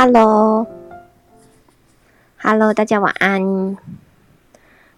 [0.00, 0.62] Hello，Hello，
[2.72, 3.76] 大家晚安。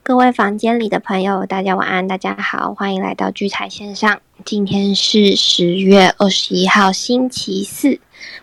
[0.03, 4.21] 各位房间里的朋友，大家晚安，大家好，欢迎来到聚财线上。
[4.45, 7.99] 今天是十月二十一号，星期四。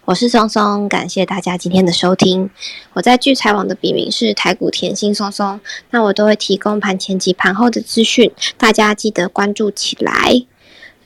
[0.05, 2.49] 我是松松，感谢大家今天的收听。
[2.93, 5.59] 我在聚财网的笔名是台股甜心松松，
[5.91, 10.47] 那我都会提供盘前及盘后的资讯，大家记得关注起来。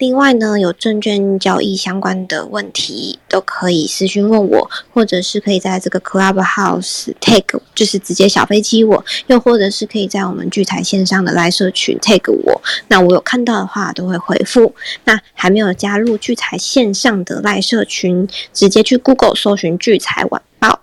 [0.01, 12.59] 另外呢，有证券交易相关的问题都可以私讯问我，或者是可以在这个 Clubhouse take，就是直接小飞机我，又或者是可以在我们聚财线上的来社群 take 我。
[12.87, 14.73] 那我有看到的话都会回复。
[15.03, 20.79] 那还没有加入聚财线上的赖社群，直接去 Google 搜寻聚财晚报。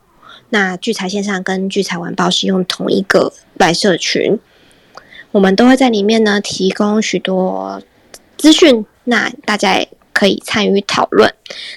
[0.50, 4.38] 那聚财线上跟聚财晚报是用同一个赖社群，
[5.32, 7.82] 我们都会在里面呢提供许多
[8.38, 8.86] 资讯。
[9.04, 11.32] 那大家也可以参与讨论。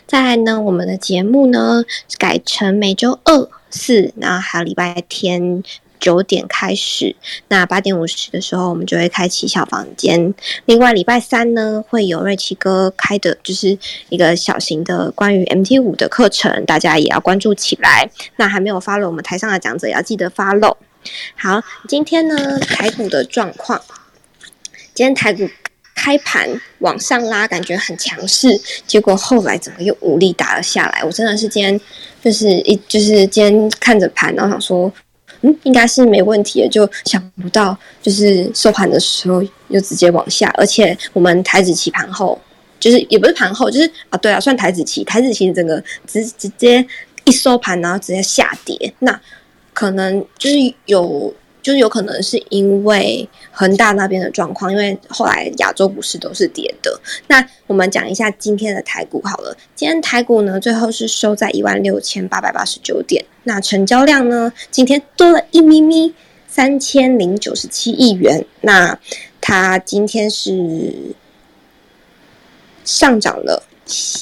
[0.06, 1.84] 再来呢，我们的节目呢
[2.18, 5.64] 改成每周二、四，然后还有礼拜天
[5.98, 7.16] 九点开始。
[7.48, 10.34] 那八点五十的时候，我们就会开启小房间。
[10.66, 13.78] 另外，礼拜三呢会有瑞奇哥开的，就是
[14.10, 18.10] 一个小型的关于 MT 五的课程，大家也要关注起来。
[18.36, 20.76] 那还没有发了，我们台上的讲者也要记得发喽。
[21.38, 23.82] 好，今天呢台股的状况，
[24.94, 25.48] 今天台股。
[26.02, 26.50] 开盘
[26.80, 31.04] 往上拉，感觉很强势，结果后来怎么又无力打了下来？
[31.04, 31.80] 我真的是今天
[32.24, 34.92] 就是一就是今天看着盘，然后想说，
[35.42, 42.42] 嗯，应该是没问题的，就想不到就是收盘的时候又直接往下，而且我们台子期盘后，
[42.80, 46.84] 就是也不是盘后，就是啊，对啊，算台子期，台子期整个直直接
[47.26, 49.22] 一收盘，然后直接下跌，那
[49.72, 50.56] 可能就是
[50.88, 51.32] 有。
[51.62, 57.00] 就是有可能是因为恒大那边的状况，因为后来亚洲股市都是跌的。
[57.28, 59.56] 那我们讲一下今天的台股好了。
[59.76, 63.24] 今天台股呢，最后是收在一万六千八百八十九点。
[63.44, 66.14] 那成交量呢，今天多了一咪咪，
[66.48, 68.46] 三千零九十七亿元。
[68.62, 69.00] 那
[69.40, 71.16] 它今天是
[72.84, 73.64] 上涨了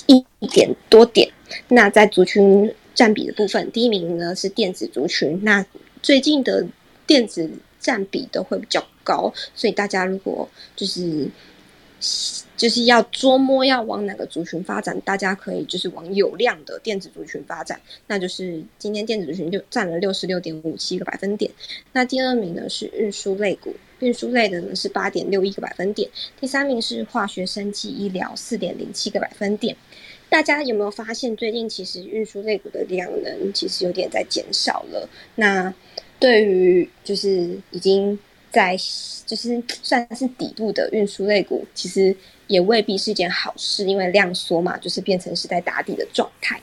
[0.07, 1.29] 一点多点。
[1.69, 5.39] 那在族群占比的部分，第一名呢是电子族群。
[5.43, 5.65] 那
[6.01, 6.65] 最近的
[7.09, 7.49] 电子
[7.79, 11.27] 占比都会比较高，所以大家如果就是
[12.55, 17.81] 就是要琢磨要往哪个族群发展，大家可以就是往有量的电子族群发展。
[18.05, 21.49] 那就是今天电子族群就占了六十六点五七个百分点。
[21.91, 26.07] 那第二名呢是运输类股，运输类的呢是八点六一个百分点。
[26.39, 29.75] 第三名是化学、生技、医疗四点零七个百分点。
[30.29, 35.09] 大家有没有发现最近其实运输类股的量能其实有点在减少了？
[35.33, 35.73] 那
[36.19, 38.19] 对于就是已经
[38.51, 38.75] 在
[39.25, 42.15] 就是算是底部的运输类股，其实
[42.47, 46.59] 也未必是一件好事，因为量缩嘛，就是变成是在打底的状态。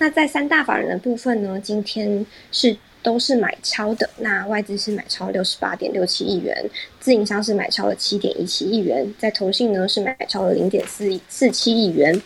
[0.00, 4.10] 那在三大法人的部分呢，今天是都是买超的。
[4.18, 6.68] 那外资是买超六十八点六七亿元，
[6.98, 12.20] 自营商是买超了七点一七亿元，在投信呢是买超了零点四四七亿元。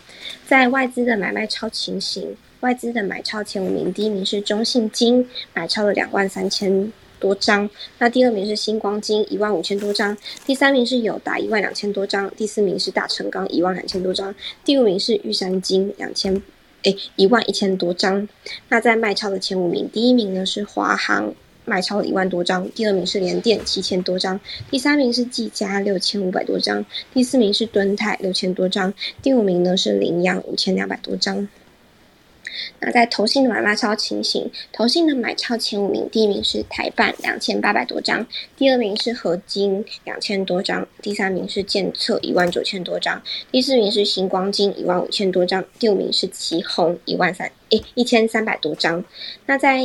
[0.47, 2.35] 在外资的买卖超情形。
[2.61, 7.69] 外资的买超前五名，第一名是中信金，买超了两万三千多张。
[7.99, 10.17] 那第二名是星光金，一万五千多张。
[10.45, 12.29] 第三名是友达，一万两千多张。
[12.35, 14.35] 第四名是大成钢，一万两千多张。
[14.65, 16.41] 第五名是玉山金，两千，
[16.83, 18.27] 诶，一万一千多张。
[18.67, 21.33] 那在卖超的前五名，第一名呢是华航，
[21.63, 22.69] 卖超了一万多张。
[22.71, 24.37] 第二名是联电，七千多张。
[24.69, 26.85] 第三名是技嘉，六千五百多张。
[27.13, 28.93] 第四名是敦泰，六千多张。
[29.21, 31.47] 第五名呢是羚羊，五千两百多张。
[32.79, 38.25] 那在投信的买卖超情形，投信的买超前五名，第一名是台办两千八百多张，
[38.57, 43.21] 第二名是合金两千多张，第三名是建策一万九千多张，
[43.51, 47.51] 第四名是星光金一万五千多张，第五名是旗宏一万三。
[47.69, 49.03] 诶，一千三百多张。
[49.45, 49.79] 那在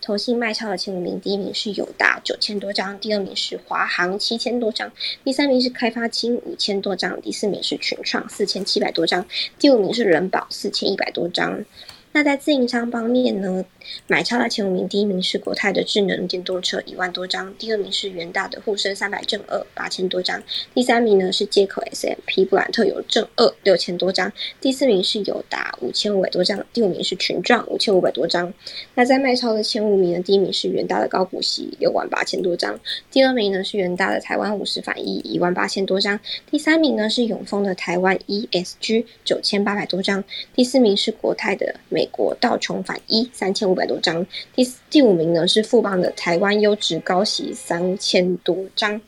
[0.00, 4.90] 投信卖超的前五名，第一名是友达九千多张，第二名是华航七千多张，
[5.24, 9.26] 第三名是开发金五千多张，第四名是群创四千七百多张，
[9.58, 11.64] 第五名是人保四千一百多张。
[12.12, 13.64] 那在自营商方面呢，
[14.08, 20.42] 买超的前五名，第一名是国泰的智能电动车一万多张，第二名是元大的沪深三百正二八千多张，
[20.74, 28.52] 第三名呢是接口 S M P 布兰特有正二六千多张，第四名是友达五千五百多张，第五名是群壮五千五百多张。
[28.96, 32.80] 那在卖超的前五名呢，第一名是元大的高股息六万八千多张，
[33.12, 36.18] 第二名呢是元大的台湾五十反一一万八千多张，
[36.50, 40.24] 第三名呢是永丰的台湾 E S G 九千八百多张，
[40.56, 42.00] 第四名是国泰的美。
[42.00, 48.98] 美国道琼反一三千五百多张，第第五名呢是富邦的台湾优质高息三千多张。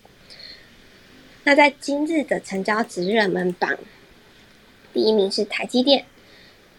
[1.44, 3.78] 那在今日的成交值热门榜，
[4.92, 6.04] 第一名是台积电，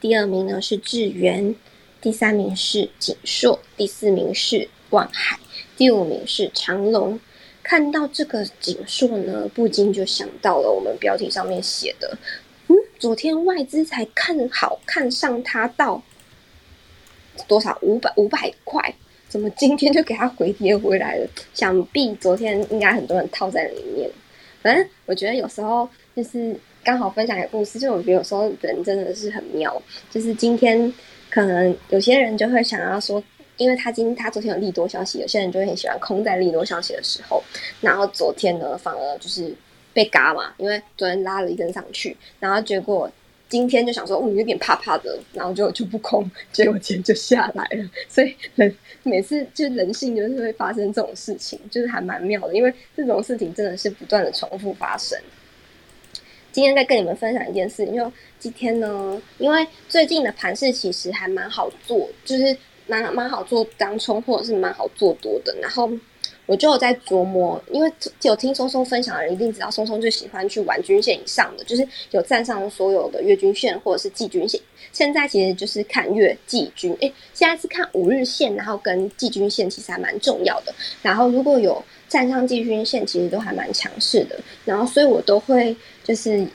[0.04, 1.56] 第二名呢是智源，
[2.02, 5.40] 第三名是锦硕，第四名是万海，
[5.78, 7.18] 第五名是长隆。
[7.64, 12.18] 看到这个锦硕呢，不禁就想到了我们标题上面写的，
[12.68, 16.04] 嗯，昨天外资才看好看上它到
[17.48, 18.94] 多少五百五百块，
[19.30, 21.26] 怎么今天就给它回跌回来了？
[21.54, 24.12] 想必昨天应该很多人套在里面。
[24.62, 26.54] 反正我觉得有时候就是
[26.84, 29.82] 刚好分享一个故事，就我觉得有时候人真的是很妙，
[30.12, 30.94] 就是今天
[31.30, 33.24] 可能有些人就会想要说。
[33.58, 37.42] 因为他今他昨天有利多消息，有些人就会很喜欢空在利多消息的时候。
[37.82, 39.54] 然后昨天呢，反而就是
[39.94, 43.10] 被嘎嘛，因为昨天拉了一根上去，然后结果
[43.48, 47.88] 今天就想说，哦，有点怕怕的，然后就就不空，结果钱就下来了。
[48.10, 55.16] 所以人每次就人性就是会发生这种事情，就是还蛮妙的，因为这种事情真的是不断的重复发生。
[56.54, 62.56] 今天再跟你们分享一件事，因为今天呢，因为最近的盘势其实还蛮好做，就是。
[62.86, 65.56] 蛮蛮好做当冲，或者是蛮好做多的。
[65.62, 65.90] 然后
[66.46, 67.90] 我就有在琢磨，因为
[68.24, 74.60] 有听松松分享的人一定知道，松松最喜欢去玩均线以上的，就是有站上所有的月均线或者是季均线。
[74.92, 80.76] 现在其实就是看月季均，诶，现在是看五日线，然后跟季均线其实还蛮重要的。
[81.02, 81.82] 然后如果有
[82.14, 84.40] 站上季均线，其实都还蛮强势的。
[84.64, 86.48] 然后所以我都会就是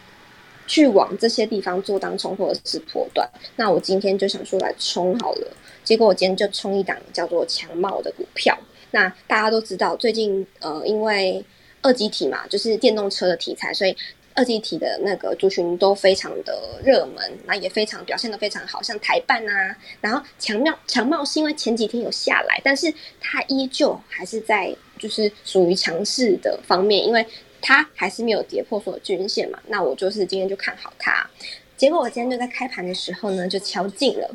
[0.69, 3.28] 去往这些地方做当冲或者是破断。
[3.56, 5.49] 那我今天就想说来冲好了。
[5.82, 8.56] 结果我今天就冲一档叫做强茂的股票。
[8.93, 11.44] 那大家都知道，最近呃，因为
[11.82, 13.96] 二级体嘛，就是电动车的题材，所以
[14.34, 19.76] 二级体的那个族群都非常的热门，那也非常表现的非常好，像台办啊。
[20.00, 27.24] 然后强茂强茂是因为前几天有下来，但是它依旧还是在就是属于强势的方面，因为
[27.62, 29.58] 它还是没有跌破所有均线嘛。
[29.68, 31.28] 那我就是今天就看好它。
[31.76, 34.34] 结果我今天就在开盘的时候呢，就敲进了。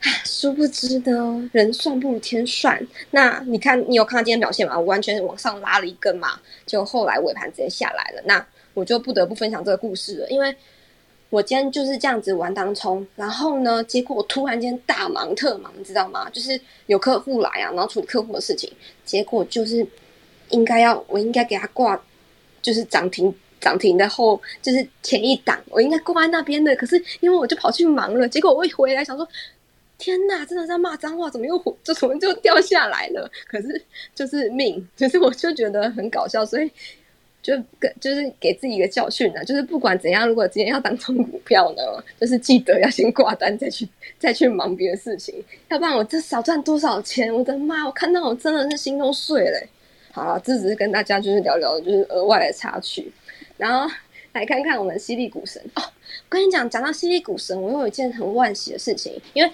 [0.00, 2.86] 啊殊不知呢，人算不如天算。
[3.10, 4.78] 那你看，你有看到今天表现吗？
[4.78, 8.22] 我完全往上拉了一根嘛，就后来尾盘直接下来了。
[8.26, 10.54] 那我就不得不分享这个故事了，因为
[11.30, 16.28] 我今天就是这样子玩当冲，然后呢，结果我突然间大忙特忙，你知道吗？
[16.30, 18.72] 就是有客户来啊，然后处理客户的事情，
[19.04, 19.86] 结果就是
[20.50, 22.00] 应该要我应该给他挂，
[22.62, 26.74] 就是涨停涨停的后，就是前一档，我应该挂在那边的。
[26.76, 29.28] 可是因为我就跑去忙了，结果我一回来想说。
[29.98, 33.30] 天呐，真的在骂脏话，怎么又就怎么就掉下来了？
[33.48, 33.82] 可是
[34.14, 36.70] 就是命， 就是我就觉得很搞笑，所以
[37.46, 41.82] 就跟就是给自己一个教训呢，就是不管怎样，如果今天要当冲股票呢，
[42.20, 43.88] 就是记得要先挂单，再去
[44.18, 45.32] 再去忙别的事情，
[45.68, 47.32] 要不然我这少赚多少钱？
[47.32, 47.86] 我的妈！
[47.86, 49.62] 我看到我真的是心都碎了。
[50.10, 53.12] 好了，这只是跟大家就是聊聊，就是额外的插曲，
[53.56, 53.88] 然后
[54.32, 55.82] 来看看我们犀利股神哦。
[56.28, 59.50] 跟你讲，讲到犀利股神，我有一件很惋喜的事情，因为。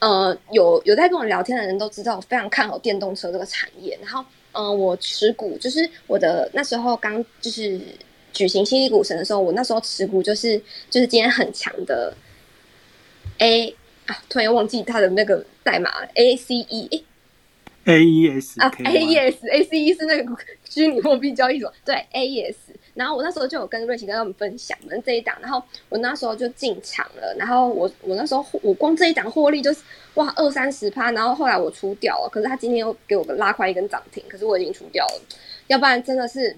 [0.00, 3.98] 呃，有有在跟我聊天的人都知道，我非常看好电动车这个产业。
[4.02, 4.22] 然后，
[4.54, 7.80] 嗯，我持股就是我的那时候刚就是
[8.32, 10.56] 举行犀利股神的时候，我那时候持股就是
[10.90, 12.14] 就是今天很强的
[13.38, 17.04] A 啊，突然又忘记它的那个代码 A C E
[17.84, 20.36] A E S 啊 A E S A C E 是那个
[20.68, 22.56] 虚拟货币交易所，对 A E S。
[22.94, 29.80] 然后我那时候就有跟瑞奇跟他们分享们这一档，然后我那时候就进场了，然后我我那时候我光这一档获利就是
[30.14, 35.20] 哇二三十趴，然后后来我出掉了，可是他今天又给我个拉快一根涨停，可是我已经出掉了，
[35.66, 36.56] 要不然真的是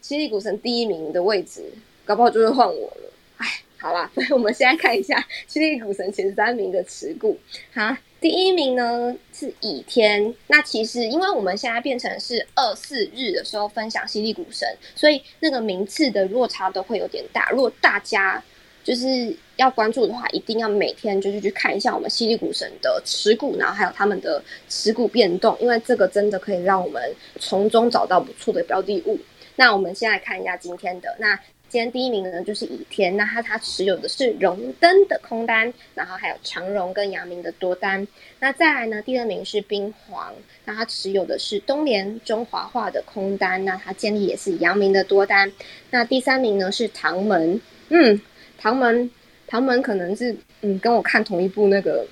[0.00, 1.62] 七力股神第一名的位置，
[2.04, 3.46] 搞不好就会换我了，哎，
[3.78, 7.38] 好啦，所 以我们现在看一下七力股神前三名的持股，
[7.72, 7.96] 好。
[8.20, 17.48] 第一名呢是倚天，那其实因为我们现在变成是二四日的时候分享犀利股神，所以那个名次的落差都会有点大。
[17.50, 18.42] 如果大家
[18.82, 27.00] 就是要关注的话，一定要每天就是去看一下我们犀利股神的持股，然后还有他们的持股变动，因为这个真的可以让我们
[27.38, 29.16] 从中找到不错的标的物。
[29.54, 31.38] 那我们先来看一下今天的那。
[31.68, 38.06] 今天第一名呢就是倚天，那他他持有的是荣登的空单，然后还有长荣跟阳明的多单。
[38.40, 40.34] 那再来呢，第二名是冰皇，
[40.64, 45.52] 那他持有的是东联、中华化的空单，那他建立也是阳明的多单。
[45.90, 47.60] 那第三名呢是唐门，
[47.90, 48.18] 嗯，
[48.56, 49.10] 唐门，
[49.46, 52.06] 唐门可能是嗯跟我看同一部那个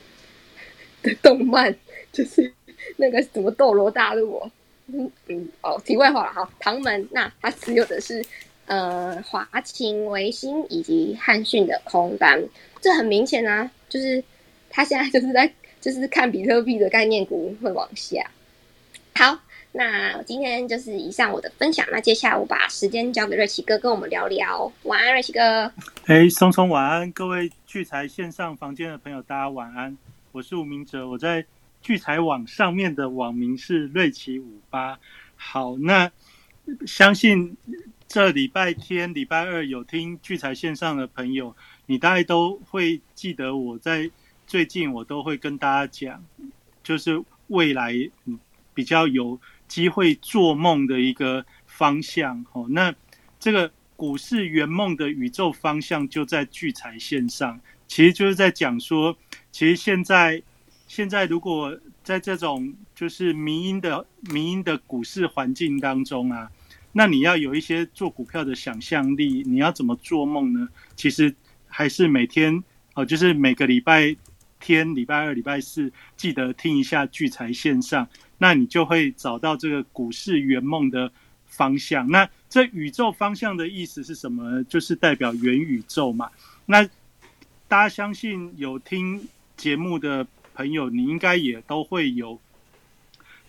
[1.03, 1.75] 的动漫，
[2.13, 2.53] 就是
[2.97, 4.43] 那个什么斗罗大陆，
[4.89, 8.23] 嗯嗯哦，题外话了哈，唐门，那他持有的是。
[8.67, 12.43] 呃，华勤、维新以及汉讯的空单，
[12.81, 14.23] 这很明显啊，就是
[14.69, 18.29] 他现在就是在就是看比特币的概念股会往下。
[19.15, 19.39] 好，
[19.73, 24.71] 那今天就是以上我的分享，那接下来我把时间交给瑞奇哥跟我们聊聊。
[24.83, 25.73] 晚安，瑞奇哥。
[26.07, 29.97] 哎，松松晚安，各位聚财线上房间的朋友，大家晚安。
[30.33, 31.45] 我是吴明哲，我在
[31.81, 34.99] 聚财网上面的网名是瑞奇五八。
[35.37, 36.11] 好，那
[36.85, 37.57] 相信
[38.17, 41.55] 这礼拜天、礼拜二有听聚财线上的朋友，
[41.85, 44.11] 你大概都会记得我在
[44.47, 46.25] 最近我都会跟大家讲，
[46.83, 47.93] 就是未来
[48.73, 52.43] 比较有机会做梦的一个方向。
[52.55, 52.95] 哦，那
[53.39, 57.61] 这个股市圆梦的宇宙方向就在聚财线上。
[57.87, 59.15] 其实就是在讲说，
[59.53, 60.43] 其实现在
[60.89, 66.51] 现在如果在这种就是民营的民营的股市环境当中啊，
[66.99, 70.67] 那你要有一些做股票的想象力，你要怎么做梦呢？
[70.97, 71.35] 其实
[71.69, 74.17] 还是每天哦，就是每个礼拜
[74.59, 81.13] 天、礼拜二、礼拜四，记得听一下聚财线上，那你就会找到这个股市圆梦的
[81.45, 82.09] 方向。
[82.09, 84.65] 那这宇宙方向的意思是什么？
[84.65, 86.31] 就是代表元宇宙嘛。
[86.65, 86.83] 那
[87.69, 92.41] 大家相信有听节目的朋友，你应该也都会有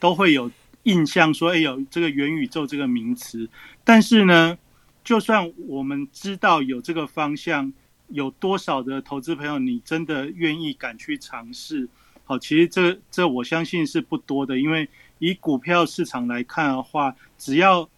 [0.02, 0.52] 都会有
[0.88, 3.48] 印象，说哎有这个元宇宙这个名词。
[3.84, 4.58] 但是呢，
[5.04, 7.72] 就算我们知道有这个方向，
[8.08, 11.88] 有多少的投资朋友你真的愿意敢去尝试？
[12.26, 14.90] 好，其实这这我相信是不多的，因为
[15.20, 17.90] 以股票市场来看的话，只要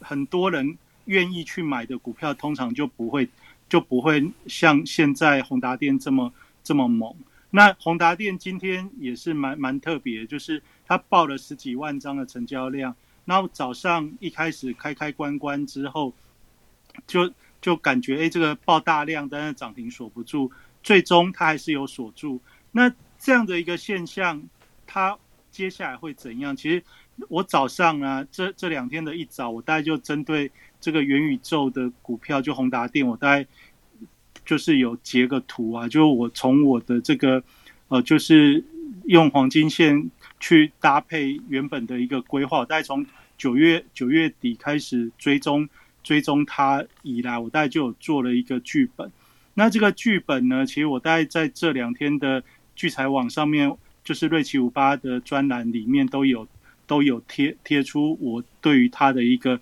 [0.00, 3.28] 很多人愿意去买的股票，通常就不会。
[3.68, 6.32] 就不会像现在宏达电这么
[6.64, 7.14] 这么猛。
[7.50, 12.96] 那宏达电今天也是蛮蛮特别，就是它报了十几万张的成交量。
[13.24, 16.12] 然后早上一开始开开关关之后，
[17.06, 17.30] 就
[17.60, 20.50] 就感觉哎，这个报大量，但是涨停锁不住，
[20.82, 22.40] 最终它还是有锁住。
[22.72, 24.42] 那这样的一个现象，
[24.86, 25.16] 它
[25.50, 26.56] 接下来会怎样？
[26.56, 26.82] 其实
[27.28, 30.50] 我早上啊，这这两天的一早，我大概就针对。
[30.80, 33.44] 这个元宇宙的股票就宏达电，我大概
[34.46, 37.42] 就是有截个图啊，就我从我的这个
[37.88, 38.64] 呃，就是
[39.06, 40.08] 用黄金线
[40.40, 43.04] 去搭配原本的一个规划，大概从
[43.36, 45.68] 九月九月底开始追踪
[46.02, 49.10] 追踪它以来，我大概就有做了一个剧本。
[49.54, 52.42] 那这个剧本呢，其实我大概在这两天的
[52.76, 56.46] 聚财网上面，就是瑞奇五八的专栏里面都有
[56.86, 59.60] 都有贴贴出我对于它的一个。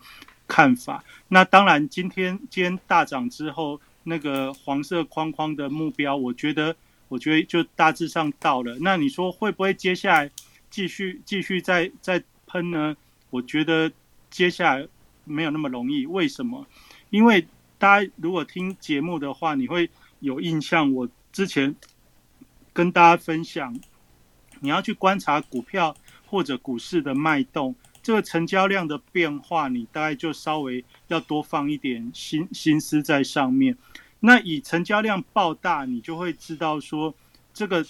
[0.48, 6.76] 看法，那当然，今天今天大涨之后，那个黄色框框的目标，我觉得，
[7.08, 8.78] 我觉得就大致上到了。
[8.80, 10.30] 那你说会不会接下来
[10.70, 12.96] 继续继续再再喷呢？
[13.30, 13.90] 我觉得
[14.30, 14.88] 接下来
[15.24, 16.06] 没有那么容易。
[16.06, 16.66] 为什么？
[17.10, 17.46] 因为
[17.78, 21.74] 大家如果听节目的话，你会有印象，我之前
[22.72, 23.78] 跟大家分享，
[24.60, 25.94] 你要去观察股票
[26.26, 27.74] 或者股市的脉动。
[28.02, 33.76] 这个成交量的变化，你大概就稍微要多放一点心心思在上面。
[34.20, 37.12] 那以成交量爆大，你就会知道说，
[37.52, 37.84] 这个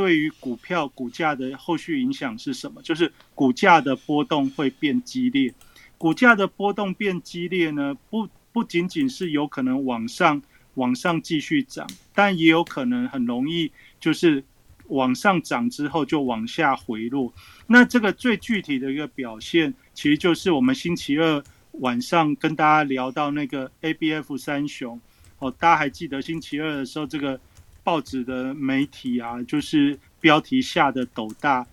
[0.00, 2.80] 对于股票股价的后续影响是什么？
[2.80, 5.52] 就是股价的波动会变激烈。
[5.98, 10.40] 股价的波动变激烈呢，不不仅仅是有可能往上
[10.76, 14.42] 往上继续涨，但也有可能很容易就是。
[14.90, 17.32] 往上涨之后就往下回落，
[17.68, 25.00] 那这个最具体的一个表现，其实就是我们星期二晚上跟大家聊到那个 A B F 三雄
[25.38, 27.38] 哦，大家还记得星期二的时候，这个
[27.82, 31.66] 报纸的媒体啊，就是标题下的斗大。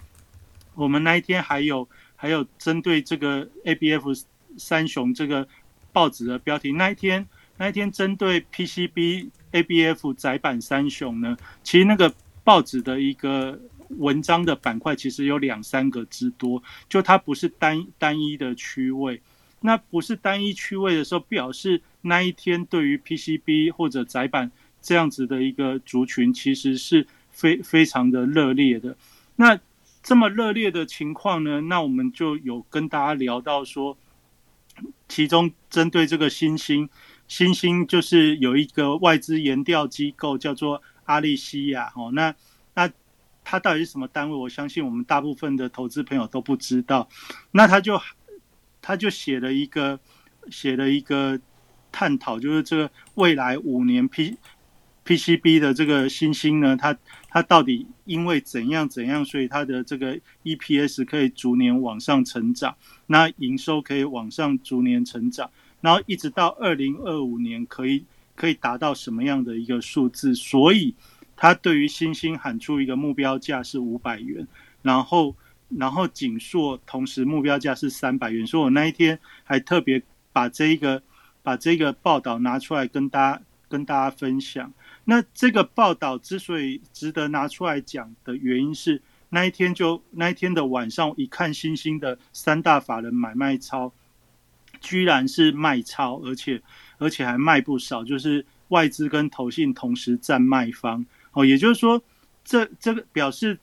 [0.75, 4.13] 我们那一天还有还有针对这个 A B F
[4.57, 5.47] 三雄这个
[5.91, 12.13] 报纸的标题，那一天那一天针对 P C B A B F 窄板三雄呢，其实那个。
[12.47, 13.59] 报纸的一个
[13.89, 19.21] 文章的板块其实有两三个之多，就它不是单单一的区位，
[19.59, 24.49] 那不是单一区位的时候，表示那一天对于 PCB 或者窄板
[24.87, 28.95] 这样子的一个族群，其实是非非常的热烈的。
[29.35, 29.59] 那
[30.01, 33.97] 这么热烈的情况呢，那我们就有跟大家聊到说，
[35.09, 36.89] 其中针对这个新兴，
[37.27, 40.81] 新兴就是有一个外资研调机构叫做。
[41.07, 42.35] 阿利西亚，哦，那
[42.73, 42.91] 那
[43.45, 44.35] 它到底是什么单位？
[44.35, 47.07] 我相信我们大部分的投资朋友都不知道。
[47.49, 47.97] 那他就
[48.81, 49.97] 他就写了一个
[50.51, 51.39] 写了一个
[51.93, 54.37] 探讨，就是这个未来五年 P
[55.07, 56.97] PCB 的这个新星呢，它
[57.29, 62.75] 它到底因为怎样怎样，所以它的这个 EPS 可以逐年往上成长，
[63.07, 65.49] 那营收可以往上逐年成长，
[65.81, 68.05] 然后一直到二零二五年可以。
[68.39, 70.35] 可以达到什么样的一个数字？
[70.35, 70.93] 所以
[71.35, 74.47] 他对于星星喊出一个目标价是五百元，
[74.83, 75.35] 然后
[75.69, 78.45] 然后锦硕同时目标价是三百元。
[78.45, 81.01] 所以我那一天还特别把这一个
[81.41, 84.73] 把这个报道拿出来跟大家跟大家分享。
[85.05, 93.93] 那这个报道之所以值得拿出来讲的原因是，那一天就那一天的晚上，一看新兴的三大法人买卖超，
[94.79, 96.61] 居然是卖超，而且
[96.97, 101.05] 而且还卖不少，就是外资跟投信同时占卖方。
[101.31, 102.01] 哦，也就是说，
[102.43, 103.59] 这这个表示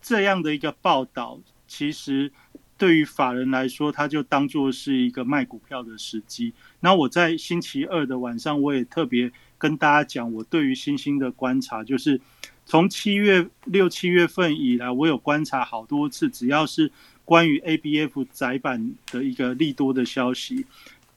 [0.00, 2.30] 这样的一个报道，其实
[2.78, 6.52] 对于法人来说，他就当做是一个卖股票的时机。
[6.80, 12.20] 那我在星期二的晚上，我也特别跟大家讲，我对于新兴的观察，就是
[12.64, 16.90] 从七月六七月份以来，我有观察好多次，只要是
[17.24, 20.66] 关于 ABF 窄板的一个利多的消息，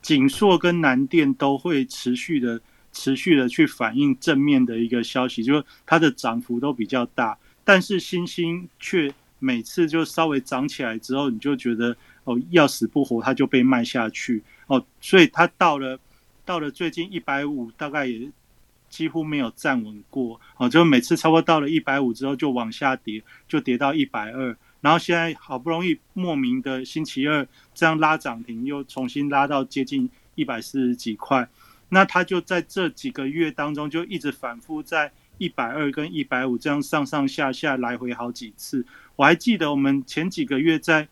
[0.02, 2.62] 锦硕跟南电都会持续的。
[2.92, 16.00] 持续的去反映正面的一个消息，就是它的涨幅都比较大，但是新兴却每次就稍微涨起来之后，你就觉得哦要死不活，它就被卖下去哦，所以它到了
[16.46, 18.30] 到了最近一百五，大概也
[18.90, 31.48] 几乎没有站稳过哦，就每次超过到了一百五之后就往下跌，就跌到一百二，然后现在好不容易莫名的星期二这样拉涨停，又重新拉到接近一百四十几块。
[31.90, 38.86] 那它就在这几个月当中，就一直反复在一百二跟一百五这样上上下下来回好几次。
[39.20, 41.10] 我还记得我们前几个月在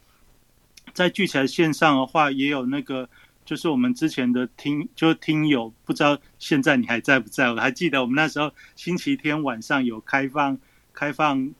[0.93, 3.09] 在聚起来线上的话，也有那个
[3.43, 7.51] 就是我们之前的听就听友，不知道现在你还在不在？
[7.51, 10.57] 我还记得我们那时候星期天晚上有开放
[10.93, 11.53] 开放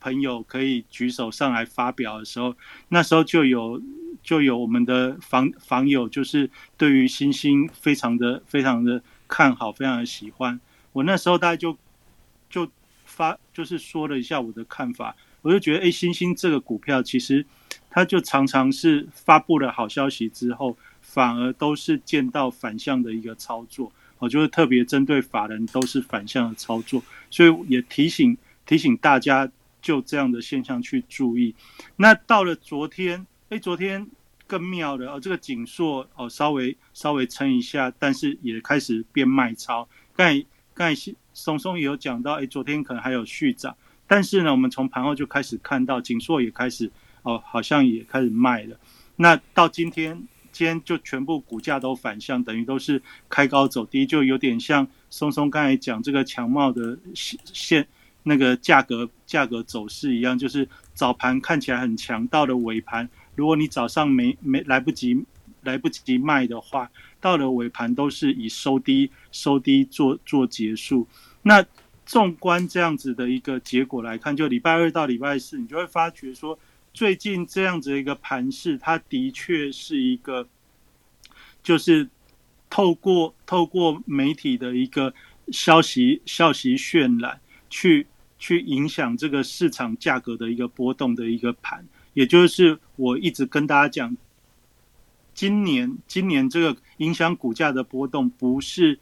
[0.00, 2.56] 朋友可以举手上来发表的时候，
[2.88, 3.82] 那时候就有。
[4.22, 10.60] 就有我们的房房友，就是对于星星非常的非常的看好，非常的喜欢。
[10.92, 11.76] 我那时候大概就
[12.48, 12.70] 就
[13.04, 17.44] 发就是说了一下我的看法，我就觉得，哎，星星这个股票其实
[17.90, 23.92] 它就常常是发布了好消息之后，反而都是见到反向的一个操作。
[24.18, 31.54] 我就是特别针对法人都是反向的操作，所以也提醒提醒大家就这样的现象去注意。
[31.96, 33.26] 那到了昨天。
[33.48, 34.08] 哎，昨天
[34.46, 39.86] 更妙的哦，这个锦硕哦，稍微稍微撑一下，但是也开始变卖超。
[40.16, 43.76] 刚才刚才松松也有讲到，哎，昨天可能还有续涨，
[44.12, 48.76] 但是呢，我们从盘后就开始看到锦硕也开始哦，好像也开始卖了。
[49.16, 50.14] 那到今天，
[50.52, 57.88] 今天就全部股价都反向，等于都是开高走低，就有点像松松刚才讲这个强茂的线
[58.24, 63.08] 那个价格价格走势一样，就是早盘看起来很强，到了尾盘。
[63.34, 65.24] 如果你早上没没来不及
[65.62, 71.08] 来不及卖的话，到了尾盘都是以收低收低做做结束。
[71.40, 71.64] 那
[72.04, 76.58] 纵观这样子的一个结果来看，就礼拜二到礼拜四，你就会发觉说，
[76.92, 80.46] 最近这样子一个盘势，它的确是一个，
[81.62, 82.08] 就是
[82.68, 85.14] 透过透过媒体的一个
[85.50, 88.06] 消息消息渲染，去
[88.38, 91.86] 去影响这个市场价格的一个波动的一个盘。
[92.14, 94.16] 也就是我一直跟大家讲，
[95.32, 98.98] 今年今年这个影响股价的波动，不是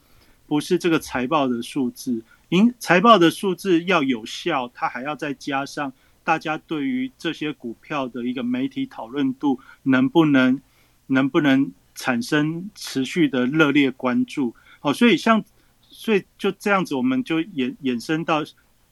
[0.46, 10.60] 不是这个财报的数字，影财报的数字要有效，它还要再加上大家对于这些股票的一个媒体讨论度，能不能
[11.08, 14.54] 能不能产生持续的热烈关注？
[14.82, 15.44] 哦，所以像
[15.80, 18.44] 所以就这样子，我们就衍衍生到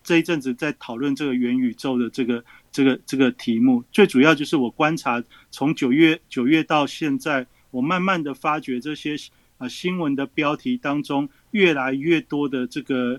[0.02, 2.44] 这一阵子在讨论这个元宇宙的这个。
[2.70, 9.16] 这个这个题目最主要就是我观察从九月九月到现在，我慢慢的发觉这些
[9.56, 13.18] 啊新闻的标题当中越来越多的这个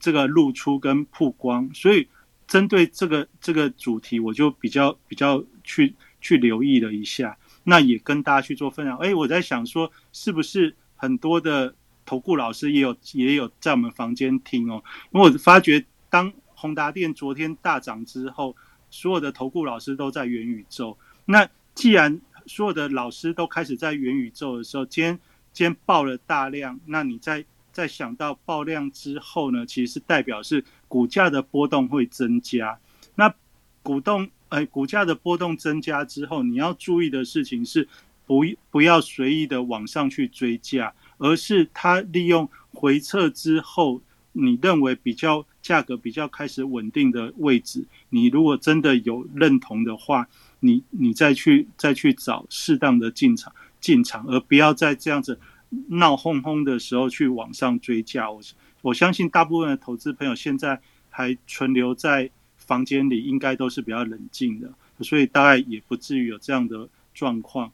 [0.00, 2.08] 这个露出跟曝光，所以
[2.46, 8.96] 针对这个这个主题，我就比较比较去去留意了一下，那也跟大家去做分享。
[8.98, 14.82] 哎，我在想说，是不是很多的投顾老师也有也有在我们房间听哦？
[15.12, 18.56] 因为我发觉当宏达电昨天大涨之后。
[18.90, 20.96] 所有的投顾老师都在元宇宙。
[21.24, 25.18] 那既然所有的老师都开始在元宇宙的时候，今天
[25.52, 27.44] 今天爆了大量，那你在
[27.74, 29.66] 在想到爆量之后呢？
[29.66, 32.78] 其实是代表是股价的波动会增加。
[33.16, 33.34] 那
[33.82, 37.86] 股动哎，股价的波动增加之后，你要注意的事情是
[38.24, 44.00] 不不要随意的往上去追价，而是它利用回撤之后，
[44.32, 45.44] 你认为比较。
[45.64, 50.28] 价格比较开始稳定的位置，你如果真的有认同的话，
[50.60, 55.40] 你你再去再去找适当的进场进场，而不要再这样子
[55.88, 58.30] 闹哄哄的时候去往上追价。
[58.30, 58.40] 我
[58.82, 67.72] 我相信大部分的投资朋友现在还存留在房间里，应该都是比较冷静的，所以大概也不至于有这样的状况。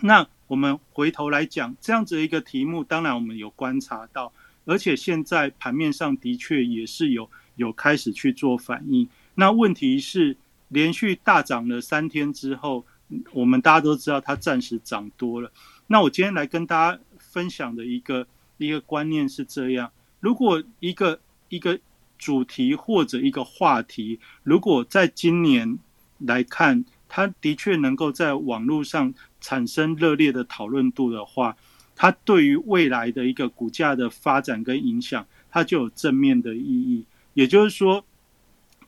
[0.00, 4.32] 那我们回头来讲这样子的一个题目，当然我们有观察到。
[4.64, 9.08] 而且现在盘面上的确也是有有开始去做反应。
[9.34, 10.36] 那问题是
[10.68, 12.84] 连续大涨了三天之后，
[13.32, 15.50] 我们大家都知道它暂时涨多了。
[15.86, 17.00] 那我今天来跟大家
[17.38, 21.78] 分享的一个一个观念是这样：如果一个一个
[22.18, 25.78] 主题或者一个话题，如果在今年
[26.18, 31.56] 来看，它的确能够在网络上产生热烈的讨论度的话，
[31.94, 37.04] 它对于未来的一个股价的发展跟影响，它就有正面的意义。
[37.34, 38.04] 也就是说，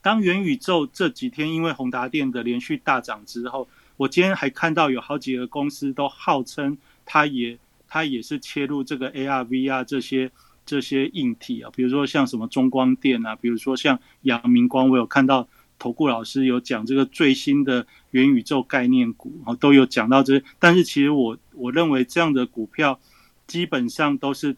[0.03, 7.57] 当元宇宙这几天因为宏达电的连续大涨之后，我今天还看到有好几个公司都号称它也
[7.91, 10.31] 它也是切入这个 AR、VR 这些。
[10.67, 15.49] 这些硬体啊，比如说像什么中光电啊，比如说像阳明光，我有看到
[15.81, 20.41] 投顾老师有讲这个最新的元宇宙概念股，哦，都有讲到这。
[20.61, 23.01] 但是其实我我认为这样的股票
[23.49, 24.55] 基本上都是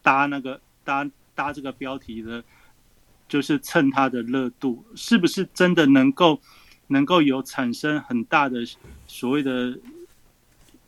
[0.00, 2.44] 搭那个搭搭这个标题的，
[3.26, 6.40] 就是蹭它的热度，是不是真的能够
[6.86, 8.64] 能够有产生很大的
[9.08, 9.76] 所谓的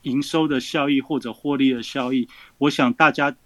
[0.04, 2.26] 营收的效益或者获利的效益？
[2.58, 3.36] 我想大家。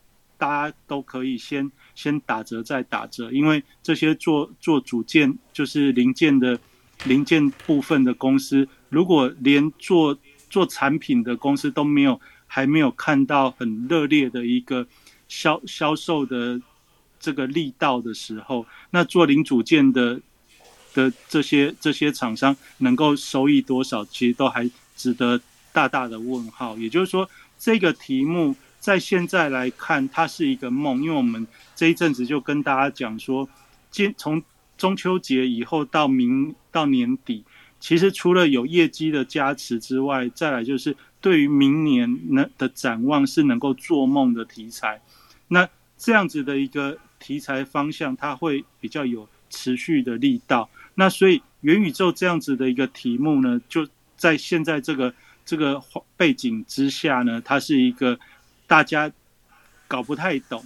[0.41, 6.57] 大家都可以先先打折再打折，因为这些做做组件就是零件的
[7.07, 10.17] 零件部分的公司，如果连做
[10.49, 14.87] 做产品的公司都没有还没有看到很热烈的一个
[15.27, 16.63] 销销售的
[17.19, 20.21] 这个力道的时候，那做零组件的
[20.95, 25.41] 的这些这些厂商能够收益多少，其实都还值得
[25.73, 26.77] 大大的问号。
[26.77, 27.29] 也就是说，
[27.59, 28.55] 这个题目。
[28.81, 33.47] 在现在来看，它是一个梦，因为我们这一阵子就跟大家讲说，
[33.91, 34.41] 今从
[34.79, 37.43] 中秋节以后到明到年底，
[37.81, 45.03] 其实除了有业绩的加持之外，再来就是对于明年能的展望是能够做梦的题材。
[45.49, 50.71] 那这样子的一个题材方向，它会比较有持续的力道。
[50.95, 55.13] 那所以元宇宙这样子的一个题目呢，就在现在这个
[55.49, 55.83] 这个
[56.17, 58.19] 背景之下呢，它是一个。
[58.69, 59.11] 大家
[59.89, 60.63] 搞不太懂，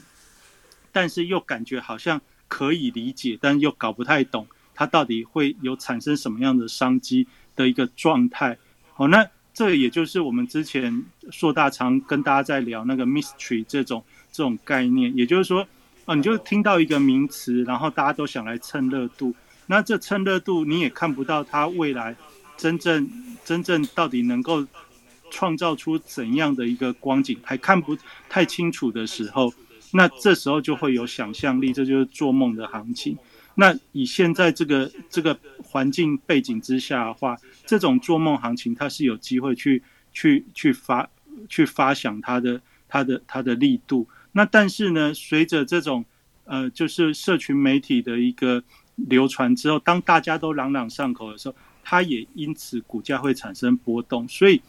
[0.91, 8.59] 但是又感觉好像可以理解，但又搞不太懂它到底会有产生什么样的商机的一个状态。
[8.95, 15.65] 好，那这也就是我们之前硕大常跟大家在聊那个 mystery 这种这种概念，也就是说，
[16.05, 19.33] 啊，你就听到一个名词，然后大家都想来蹭热度，
[19.67, 22.17] 那这蹭热度你也看不到它未来
[22.57, 23.11] 真正
[23.45, 24.67] 真正到底能够。
[25.35, 27.97] 创造出怎样的一个光景还看不
[28.29, 29.51] 太清楚的时候，
[29.93, 33.17] 那这时候就会有想象力，这就是做梦的行情。
[33.55, 35.35] 那以现在这个这个
[35.65, 37.35] 环境背景之下的话，
[37.65, 41.09] 这种做梦行情它是有机会去去去发
[41.49, 44.07] 去发想它的它的它的力度。
[44.33, 46.05] 那但是呢，随着这种
[46.45, 48.63] 呃就是社群媒体的一个
[48.97, 54.61] 流传之后，当大家都朗朗上口的时候，它也因此股价会产生波动，所以。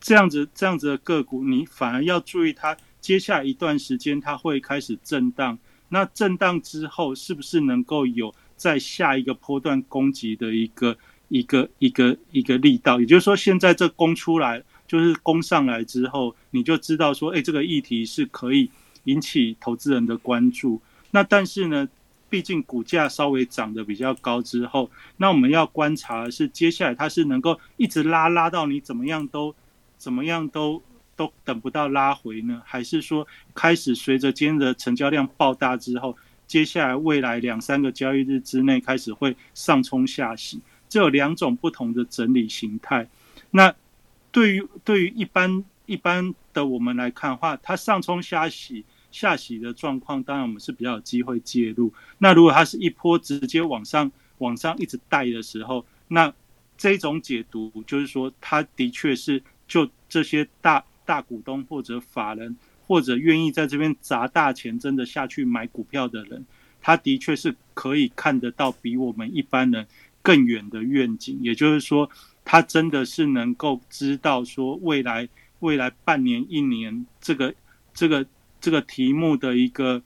[0.00, 5.58] 这样子这样子的个股，你反而要注意它接下来一段时间它会开始震荡。
[5.88, 10.94] 那震荡之后，是不是能够有在下一个波段攻击的一个
[11.28, 13.00] 一个一个一个力道？
[13.00, 18.70] 也就是说，现在这攻出来，就是攻上来之后，你就知道说，哎，这个议题是可以
[19.04, 20.82] 引起投资人的关注。
[21.12, 21.88] 那但是呢，
[22.34, 29.54] 毕竟股价稍微涨得比较高之后，那我们要观察的是接下来它是能够一直拉拉到你怎么样都。
[29.96, 30.82] 怎么样都
[31.16, 32.60] 都等不到拉回呢？
[32.66, 36.14] 还是说开始随着今天的成交量爆大之后，
[36.46, 40.60] 接下来未来两三个交易日之内开始会上冲下洗？
[40.90, 43.08] 这有两种不同的整理形态。
[43.52, 43.72] 那
[44.30, 51.92] 对于对于一般一般的我们来看的话，它上冲下洗下洗的状况，当然我们是比较有机会介入。
[52.18, 56.32] 那如果它是一波直接往上往上一直带的时候，那
[56.76, 59.42] 这种解读就是说，它的确是。
[59.66, 62.54] 就这些大大股东或者法人，
[62.86, 66.44] 或者愿意在这边砸大钱真的下去买股票的人，
[66.82, 69.86] 他的确是可以看得到比我们一般人
[70.20, 71.38] 更远的愿景。
[71.40, 72.08] 也就是说，
[72.44, 75.26] 他真的是能够知道说未来
[75.60, 77.54] 未来半年一年这个
[77.94, 78.24] 这个
[78.64, 80.02] 这个题目的一个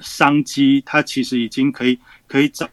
[0.00, 2.68] 商机，它其实已经可以可以掌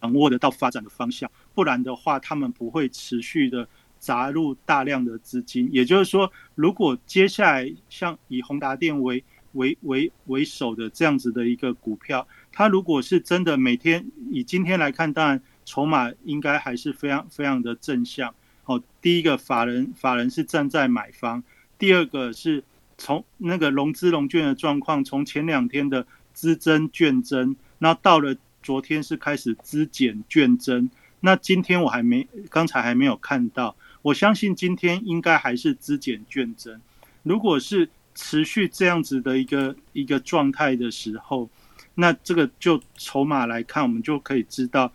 [0.00, 1.30] 掌握得到发展的方向。
[1.54, 3.68] 不然的话，他们不会持续的。
[4.00, 18.34] 砸入大量的资金，也就是说，如果接下来像以宏达电为为为为首的这样子的一个股票，它如果是真的每天以今天来看，当然筹码应该还是非常非常的正向。
[18.64, 21.44] 哦，第一个法人法人是站在买方，
[21.78, 22.64] 第二个是
[23.00, 36.78] 从那个融资融券的状况，从前两天的资增券增，那到了昨天是开始资减券增，那今天我还没，刚才还没有看到，我相信今天应该还是资减券增。
[37.22, 41.48] 如果是持续这样子的一个一个状态的时候，
[41.94, 44.92] 那这个就筹码来看，我们就可以知道，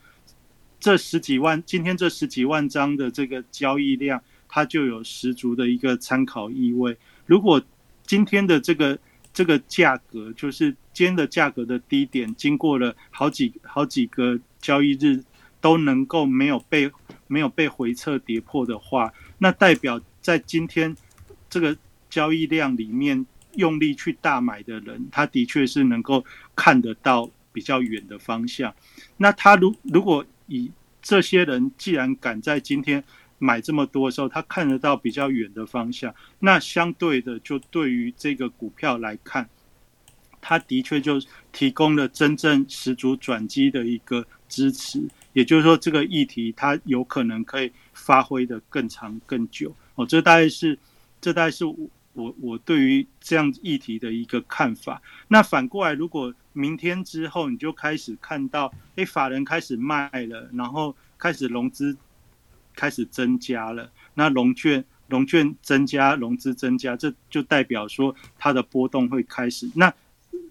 [0.80, 6.96] 这十几万今天这十几万张的这个交易量，它就有十足的一个参考意味。
[7.26, 7.60] 如果
[8.06, 8.98] 今天的这个
[9.34, 15.24] 这个价格，就是今天的价格的低点，经过了好几好几个交易日
[15.60, 16.92] 都能够没有被
[17.28, 20.96] 没有被回撤跌破的话，那代表在今天
[21.50, 21.76] 这个
[22.10, 26.24] 交易量里面用力去大买的人，他的确是能够
[26.56, 28.74] 看得到比较远的方向。
[29.18, 33.04] 那他如如果以这些人既然敢在今天，
[33.38, 36.14] 买这么多的时候，他看得到比较远的方向。
[36.40, 39.50] 那相对的，就对于这个股票来看，
[40.42, 41.20] 它的确就
[41.52, 45.04] 提供了真正十足转机的一个支持。
[45.34, 49.76] 也就是说，这个议题它有可能可以发挥的更长更久。
[49.96, 50.80] 哦，这大概是
[51.20, 51.76] 这大概是我
[52.14, 55.02] 我我对于这样议题的一个看法。
[55.28, 61.98] 那反过来，如果明天之后你就开始看到，哎，法人开始卖了，然后开始融资。
[62.76, 69.70] 开始增加了，那融券融券增加，融资增加，这就代表说它的波动会开始。
[69.76, 69.94] 那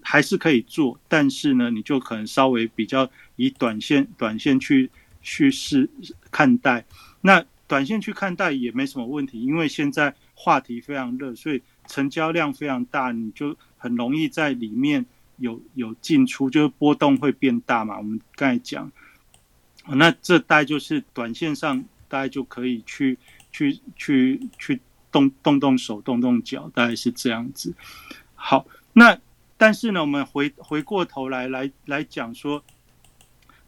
[0.01, 4.89] 还是可以做，但是呢，你就可能稍微比较以短线短线去
[5.21, 5.89] 去试
[6.31, 6.85] 看待。
[7.21, 15.05] 那短线去看待也没什么问题，因为现在话题非常热，所以成交量非常大，你就很容易在里面
[15.37, 17.97] 有有进出，就是波动会变大嘛。
[17.97, 18.91] 我们刚才讲，
[19.87, 21.83] 那这大概就是短线上。
[22.07, 23.17] 大概就可以去
[23.51, 24.79] 去去去
[25.11, 27.73] 动动动手动动脚，大概是这样子。
[28.35, 29.17] 好，那
[29.57, 32.63] 但是呢，我们回回过头来来来讲说，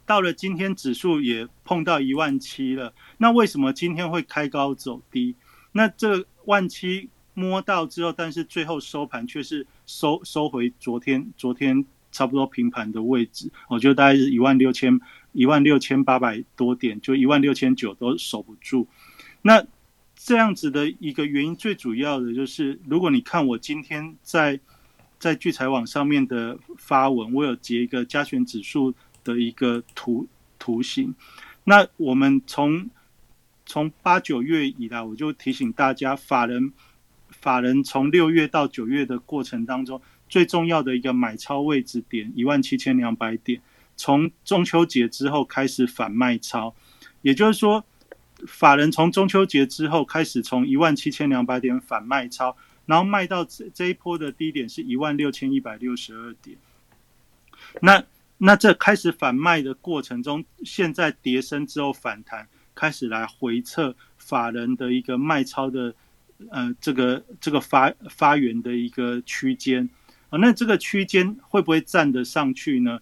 [0.06, 5.36] 到了今天指数也碰到一万七了，那为什么今天会开高走低？
[5.72, 15.00] 那这万七摸到之后，但是最后收盘却是收收回昨天昨天差不多平盘的位置，我觉得大概是一万六千。
[15.32, 18.88] 一万六千八百多点，就一万六千九都守不住。
[19.42, 19.66] 那
[20.16, 24.60] 这样子的一个原因，最主要的就是，如果你看我今天在
[25.20, 31.14] 在聚财网上面的发文，我有截一个加权指数的一个图图形。
[31.64, 32.90] 那我们从
[33.66, 36.74] 从八九月以来，我就提醒大家，法人
[37.30, 43.62] 法人从六月到九月的过程当中，最重要的一个买超位置点一万七千两百点。
[43.98, 46.74] 从中秋节之后开始反卖超，
[47.24, 47.84] 也就是说，
[48.48, 52.56] 法人从中秋节之后开始从一万七千两百点反卖超，
[52.86, 56.56] 然后卖到这这一波的低点是一万六千一百六十二点。
[57.82, 58.04] 那
[58.38, 65.96] 那这开始反卖的过程中，现在跌升之后反弹，开始来回测法人的一个卖超的
[66.52, 69.90] 呃这个这个发发源的一个区间
[70.30, 73.00] 啊，那这个区间会不会站得上去呢？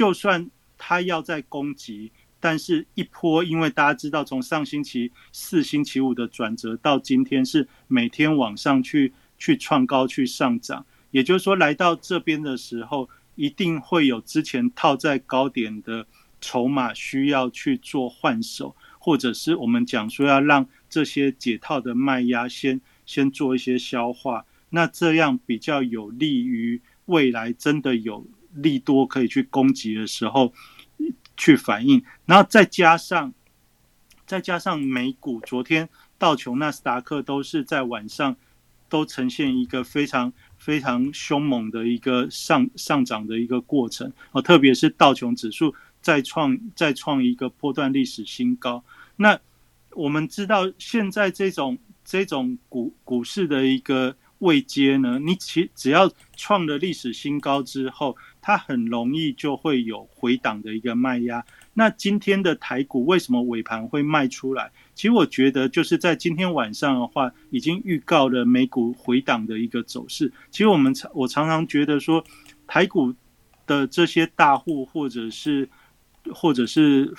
[0.00, 2.10] 就算他要在攻击，
[2.40, 16.06] 但是一波，因为大家知道，从上星期四、星期五的转折到今天是每天往上去去创高去上涨，也就是说，来到这边的时候，一定会有之前套在高点的
[16.40, 28.26] 筹码需要去做换手，或者是我们讲说要让这些解套的卖压先先做一些消化，那这样比较有利于未来真的有。
[28.54, 30.52] 利多可以去攻击的时候
[31.36, 33.32] 去反应，然后再加上
[34.26, 38.36] 再加上美股昨天道琼纳斯达克都是在晚上
[38.88, 48.84] 都呈现一个非常非常凶猛的一个上上涨的一个过程哦，特别是道琼指数再创再创一个破断历史新高。
[49.16, 49.38] 那
[49.92, 58.14] 我们知道现在这种这种股股市的一个位阶呢，你其只要创了历史新高之后。
[58.42, 61.44] 它很容易就会有回档的一个卖压。
[61.74, 64.72] 那今天的台股为什么尾盘会卖出来？
[64.94, 70.32] 其实我觉得就是在今天晚上的话，已经预告了美股回档的一个走势。
[70.50, 72.24] 其实我们常我常常觉得说，
[72.66, 73.14] 台股
[73.66, 75.68] 的这些大户或者是
[76.32, 77.12] 或者是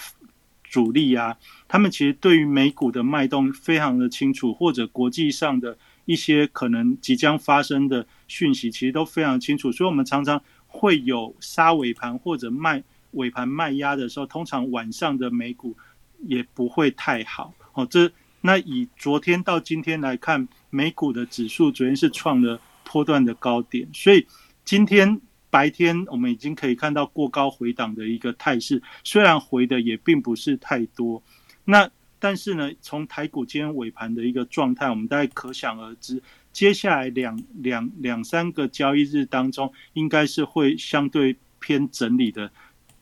[0.64, 9.72] 主力啊，他们其实对于美股的脉动非常的清楚，或者国际上的一些可能即将发生的讯息，其实都非常清楚。
[9.72, 10.42] 所以，我们常常。
[10.74, 15.76] 会有杀尾盘或者卖尾盘卖压的时候，通常晚上的美股
[16.22, 17.86] 也不会太好哦。
[17.88, 18.10] 这
[18.40, 24.26] 那以昨天到今天来看，美股的指数昨天是创了波段的高点，所以
[24.64, 31.22] 今天白天我们已经可以看到过高回档的一个态势，虽然回的也并不是太多，
[31.66, 42.50] 那但是呢，从台股今天尾盘的一个状态，我们大概可想而知，接下来两两两三个交易日当中，应该是会相对偏整理的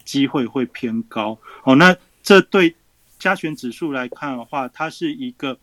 [0.03, 1.37] 机会会偏高。
[1.65, 2.73] 哦，那这对
[3.19, 5.59] 加权指数来看的话，它是一个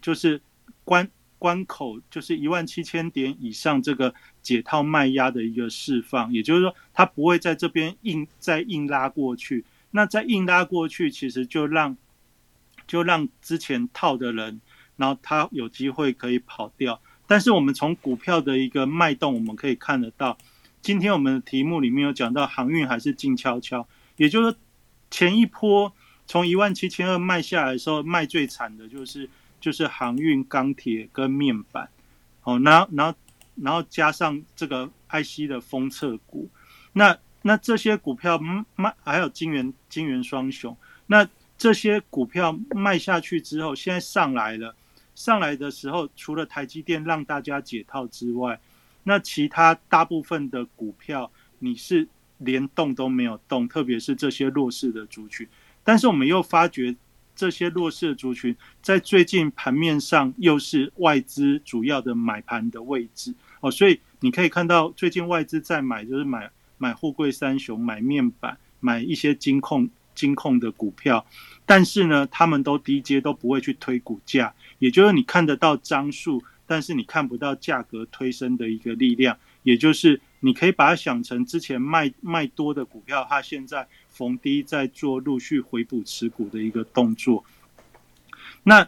[0.00, 0.40] 就是
[0.84, 1.06] 关。
[1.40, 9.64] 关口就是一万七千点以上这个解套卖压的一个释放，也就是说它不会在这边硬再硬拉过去。
[9.90, 11.96] 那再硬拉过去，其实就让
[12.90, 14.60] 就让之前套的人，
[14.96, 17.00] 然后他有机会可以跑掉。
[17.28, 20.36] 但是我们从股票的一个脉动，我们可以看得到，
[20.82, 24.56] 今天我们的题目里面有讲到航运还是静悄悄，也就是
[25.12, 25.92] 前一波
[26.26, 29.30] 从一万七千二卖下来的时候，卖最惨的就是。
[29.60, 31.90] 就是航运、钢铁跟面板，
[32.44, 33.18] 哦，然后然后
[33.56, 36.48] 然后加上这个 IC 的封测股，
[36.94, 38.40] 那那这些股票
[38.74, 40.74] 卖还有金元金元双雄，
[41.08, 41.28] 那
[41.60, 44.74] 这些股票卖下去之后，现在上来了，
[45.14, 48.58] 上来的时候，除了台积电让大家解套之外，
[49.02, 55.46] 那其他大部分的股票你是连动都没有动，特别是这些弱势的族群，
[55.84, 56.96] 但是我们又发觉。
[57.36, 69.88] 这些弱势的族群在最近盘面上又是外资主要的买盘的位置哦，所以你可以看到最近外资在买，就是买买富贵三雄、买面板、买一些金控
[70.20, 71.24] 金控的股票，
[71.64, 83.88] 但是呢，他们都低阶都不会去推股价，也就是你看得到张数，但是你看不到价格推升的一个力量，也就是你可以把它想成之前卖卖多的股票，它现在。
[84.10, 87.42] 逢低在做陆续回补持股的一个动作。
[88.64, 88.86] 那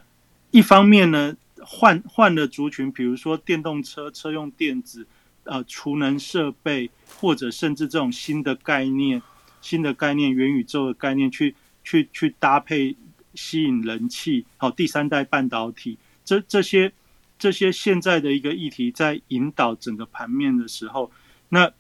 [0.50, 5.06] 一方面呢，换换了族群，比如说电动车、车用电子、
[5.44, 9.22] 呃储能设备，或者甚至这种新的概念、
[9.62, 12.94] 新的概念、元宇宙的概念，去去去搭配
[13.35, 16.92] 吸引人气，好第三代半导体，这这些
[17.38, 21.11] 这些现在的一个议题，在引导整个盘面的时候，
[21.48, 21.72] 那。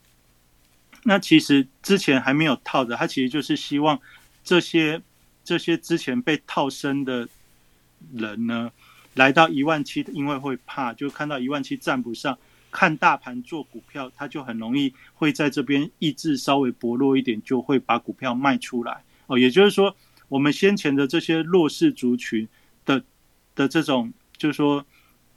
[1.04, 4.00] 那其实之前还没有套的，他其实就是希望
[4.44, 5.02] 这些
[5.42, 7.28] 这些之前被套身的
[8.14, 8.70] 人呢，
[9.14, 12.38] 来到一万七，因为会怕，就看到一万七站不上，
[12.72, 19.04] 看大盘做股票，它就很容易会在这边意志稍微薄弱一点，就会把股票卖出来。
[19.28, 19.94] 哦，也就是说，
[20.28, 22.48] 我们先前的这些弱势族群
[22.84, 23.04] 的
[23.54, 24.84] 的这种，就是说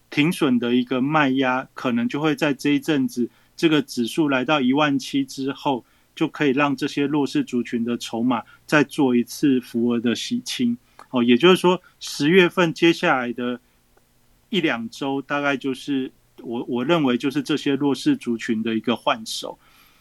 [0.10, 3.30] 停损的一个卖压，可能就会在这一阵子。
[3.58, 10.78] 这个指数来到一万七之后，就可以让这些弱势族群的筹码再做一次浮额的洗清。
[11.12, 13.60] 哦，也就是说，十月份接下来的
[14.50, 19.58] 一两周，大概就是我我认为就是这些弱势族群的一个换手。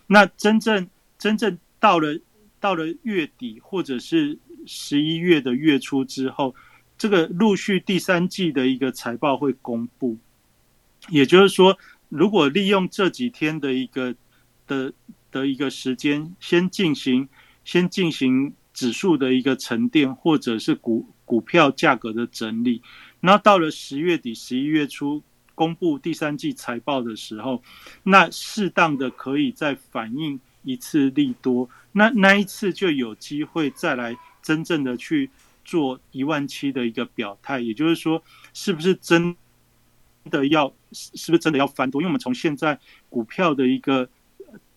[0.07, 2.18] 那真正真正到了
[2.61, 6.55] 到了月底，或者是十一月的月初之后，
[6.99, 10.16] 这个陆续第三季的一个财报会公布，
[11.09, 11.79] 也就是说。
[12.11, 14.14] 如果利用这几天的一个
[14.68, 14.92] 的
[15.33, 17.29] 的一个时间，先进行
[17.64, 22.83] 先进行指数的一个沉淀，或者是股股票价格的整理，
[23.18, 27.62] 那到了十月底、十一月初公布第三季财报的时候，
[28.03, 35.31] 那适当的可以再反映一次利多，那那一次就有机会再来真正的去
[35.64, 39.37] 做一万七的一个表态，也就是说，是不是真？
[40.31, 42.01] 的要是不是真的要翻多？
[42.01, 44.09] 因为我们从现在股票的一个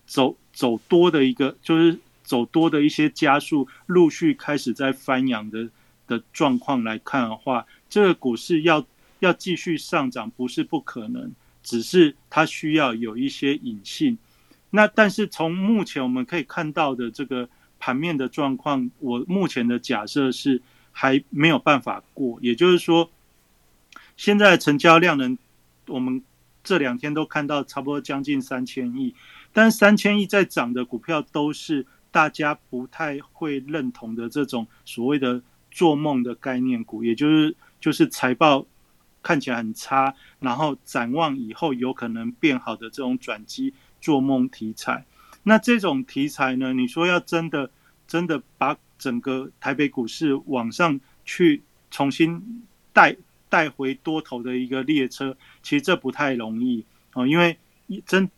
[0.06, 5.70] 走走多的一个，就是走多的一些加速，陆续开始在翻扬的
[6.06, 8.84] 的状况来看的话，这个股市要
[9.20, 14.18] 要继续上涨不是不可能，只是它需要有一些隐性。
[14.70, 20.60] 那但是从目前我们可以看到的这个盘面的状况，我目前的假设是
[20.92, 23.10] 还没有办法过，也就是说。
[24.16, 25.38] 现在成交量呢，
[25.86, 26.20] 我们
[26.64, 29.14] 这两天都看到差不多将近三千亿，
[29.52, 35.40] 但三千亿在涨的股票都是大家不太会认同的这种所谓的
[35.70, 38.66] 做梦的概念股，也就是就是财报
[39.28, 45.04] 看起来很差，然后展望以后有可能变好的这种转机做梦题材。
[45.42, 47.70] 那这种题材呢，你说要真的
[48.06, 52.64] 真的把整个台北股市往上去重新
[52.94, 53.14] 带。
[53.50, 57.58] 带回多头的一个列车，其实这不太容易哦，因为
[58.04, 58.30] 真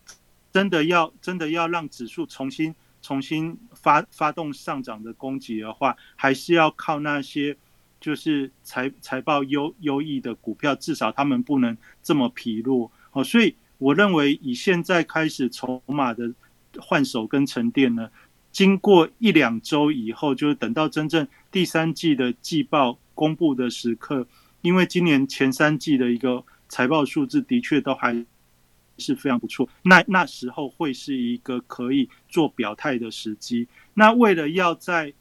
[0.52, 2.72] 真的要真的要让指数重新
[3.02, 7.56] 重新发发动上涨的攻击的话，还是要靠那些
[8.00, 13.22] 就是财财报优优异的股票，至少他们不能这么疲弱哦。
[13.22, 16.32] 所以我认为以现在开始筹码的
[16.78, 18.10] 换手跟沉淀呢，
[18.50, 24.26] 经过一两周以后，就是等到真正第三季的季报公布的时刻，
[24.62, 28.24] 因为今年前三季的一个财报数字的确都还
[28.98, 33.66] 是非常不错，那那时候会是一个可以做表态的时机。
[33.94, 35.12] 那为了要在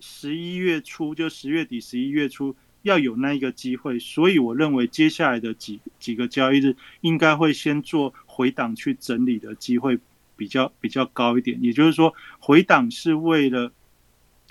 [0.00, 2.56] 十一月初，就十月底、十一月初。
[2.82, 9.98] 要有那一个机会，所以我认为接下来的几几个交易日应该会先做回档去整理的机会
[10.34, 11.62] 比较比较高一点。
[11.62, 13.70] 也就是说，回档是为了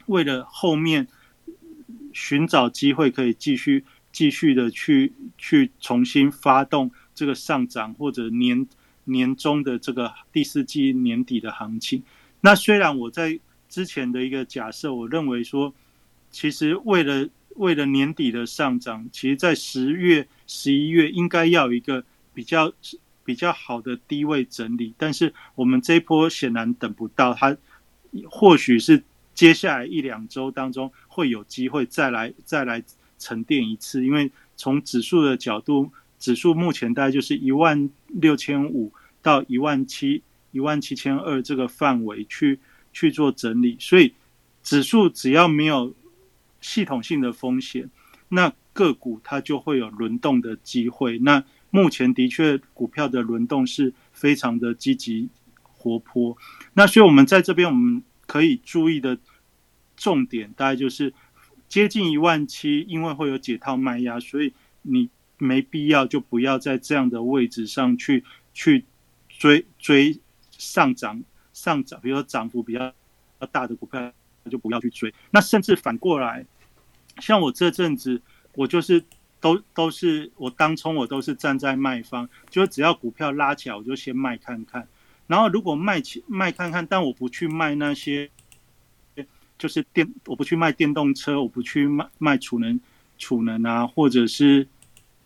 [0.06, 1.08] 为了后面
[2.14, 8.68] 寻找机会，可以继续继续的去去重新发动这个上涨或者年
[9.06, 12.04] 年终的这个第四季年底的行情。
[12.42, 13.40] 那虽然我在
[13.70, 15.74] 之前的一个假设，我认为说，
[16.32, 22.04] 其实为了为了年底的上涨，其实，在十月、十一月应该要一个
[22.34, 22.74] 比较
[23.24, 27.56] 比较好的低位整理，但是我们这一波显然等不到，它
[28.30, 29.04] 或许是
[29.36, 32.84] 接下来一两周当中会有机会再来再来
[33.20, 38.92] 沉淀一次，因为从指数的角度，指数目前大概就是一万六千五
[39.22, 42.60] 到一万七、一万七千二这个范围去
[42.94, 44.14] 去做整理，所以
[44.64, 45.96] 指数只要没有。
[46.62, 47.90] 系统性的风险，
[48.28, 51.18] 那个股它就会有轮动的机会。
[51.20, 55.30] 那目前的确股票的轮动是非常的积极
[55.62, 56.38] 活泼。
[56.74, 59.18] 那所以我们在这边我们可以注意的
[59.96, 61.14] 重点，大概就是
[61.70, 68.84] 接近一万七，因为会有解套卖压，所以你没必要就不要在这样的位置上去去
[69.30, 70.20] 追追
[70.58, 71.24] 上涨
[71.62, 72.94] 上涨，比如说涨幅比较
[73.52, 74.12] 大的股票。
[74.50, 75.14] 就不要去追。
[75.30, 76.44] 那甚至反过来，
[77.20, 78.20] 像我这阵子，
[78.54, 79.04] 我就是
[79.40, 84.88] 都都是我当冲，我都是站在卖方，就只要股票拉起来，我就先卖看看。
[85.28, 88.32] 然后如果卖起卖看看，但我不去卖那些，
[89.60, 92.80] 就是电，我不去卖电动车，我不去卖卖储能
[93.20, 94.68] 储能啊，或者是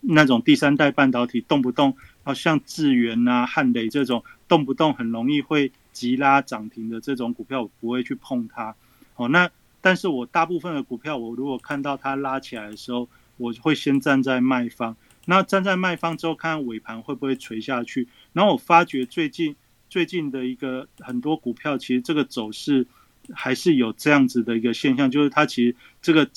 [0.00, 8.74] 那种第三代半导体，动不动好像智源啊、汉雷这种，动不动很容易会急拉涨停的这种股票，我不会去碰它。
[9.16, 9.48] 哦，那
[9.80, 14.94] 但是我大部分的股票，我如果看到它拉起来的时候，我会先站在卖方。
[15.26, 18.06] 那站在卖方之后，看尾盘会不会垂下去。
[18.34, 19.56] 然后我发觉最近
[19.88, 22.86] 最近的一个很多股票，其实这个走势
[23.32, 26.28] 还是有这样子的一个现象，就是它其实这个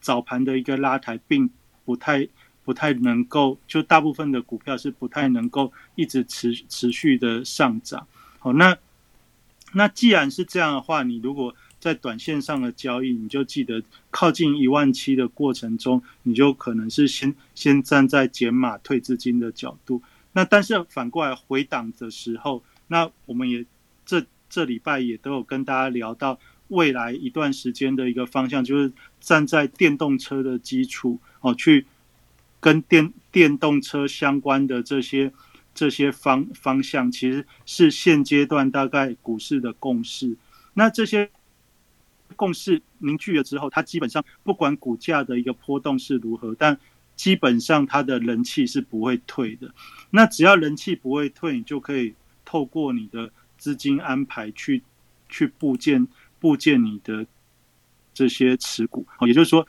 [0.00, 1.48] 早盘的一个拉抬，并
[1.84, 2.26] 不太
[2.64, 8.06] 不太能够，就大部分的股票是不太能够一直持持续的上涨。
[8.38, 8.76] 好，那
[9.74, 20.00] 那既然是这样的话，你如果在短线上的交易，你就记得靠近一万七的过程中，你就可能是先先站在减码退资金的角度。
[20.32, 23.66] 那但是反过来回档的时候，那我们也
[24.06, 31.86] 这这礼拜也都有跟大家聊到未来一段时间的一个方向，就是站在电动车的基础哦，去
[32.60, 35.30] 跟电电动车相关的这些
[35.74, 40.36] 这些方方向，其实是现阶段大概股市的共识。
[40.74, 41.30] 那这些。
[42.36, 46.76] 共识凝聚了之后，它基本上不管股价的一个波动是如何，但
[47.14, 49.72] 基本上它的人气是不会退的。
[50.10, 52.12] 那只要人气不会退，你就可以
[52.44, 54.82] 透过你的资金安排去
[55.28, 56.08] 去部件
[56.40, 57.24] 部件你的
[58.12, 59.06] 这些持股。
[59.20, 59.64] 也就是说，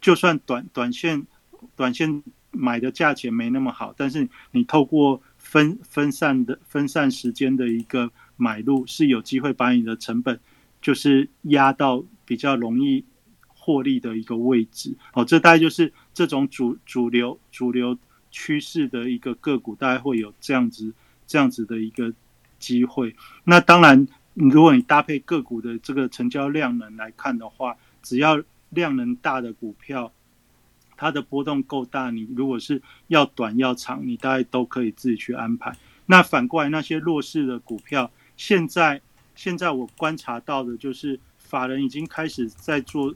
[0.00, 1.26] 就算短短线
[1.74, 5.20] 短线买的价钱没那么好，但是你透过
[5.56, 10.38] 分分散的分散时间的一个买入，是有机会把你的成本。
[10.82, 13.02] 就是压到比较容易
[13.48, 17.98] 获利的一个位置哦，这大概就是这种主主流主流
[18.30, 20.92] 趋势的一个个股，大概会有这样子
[21.26, 22.12] 这样子的一个
[22.60, 23.16] 机会。
[23.42, 30.12] 那当然，如果你搭配个股的这个成交量能来看的话，只要量能大的股票，
[30.96, 35.76] 它的波动够大，你如果是要短要长，你大概都可以自己去安排。
[36.06, 39.00] 那反过来，那些弱势的股票，现在。
[39.38, 43.14] 现在我观察到的就是法人已经开始在做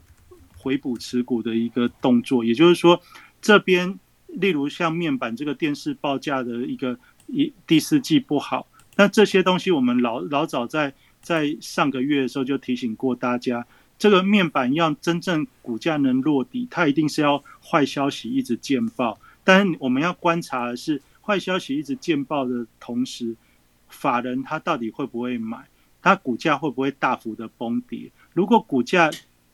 [0.58, 3.00] 回补持股的一个动作，也就是说，
[3.40, 8.66] 这边例如像面板这个电视报价的一个一第四季不好，
[8.96, 13.66] 那这些东西我们老老早在在上个月的时候就提醒过大家，
[14.00, 23.36] 这个面板要真正股价能落底，它一定是要坏消息一直见报，但我们要观察的是坏消息一直见报的同时，
[23.90, 25.68] 法人他到底会不会买？
[26.00, 28.10] 它股价会不会大幅的崩跌？
[28.32, 29.10] 如果股价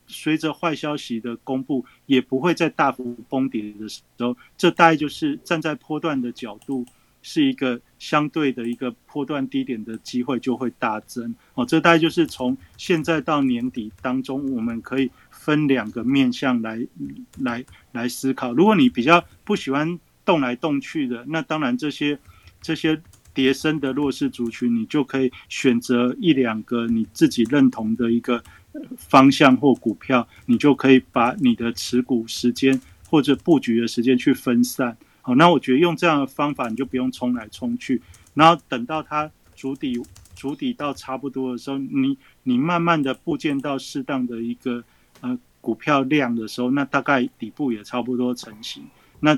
[0.07, 6.85] 随着坏消息的公布，也不会再大幅崩跌的时候，这大概就是站在波段的角度，
[7.29, 11.65] 是一个相对的一个波段低点的机会就会大增哦。
[11.65, 16.79] 这大概就是从现在到年底当中，我们可以分两个面向来
[17.41, 18.53] 来来思考。
[18.53, 22.17] 如果你比较不喜欢动来动去的，那当然这些
[22.61, 22.97] 这些
[23.33, 28.41] 叠升的弱势族群，你就可以选择一两个你自己认同的一个
[28.95, 34.97] 方向或股票，你就可以把你的持股时间或者布局的时间去分散。
[35.27, 38.01] 好，那我觉得用这样的方法，你就不用冲来冲去，
[38.33, 40.01] 然后等到它主底
[40.33, 44.81] 主底到差不多的时候，你你慢慢的部件到适当的一个
[45.19, 48.85] 呃股票量的时候，那大概底部也差不多成型。
[49.19, 49.37] 那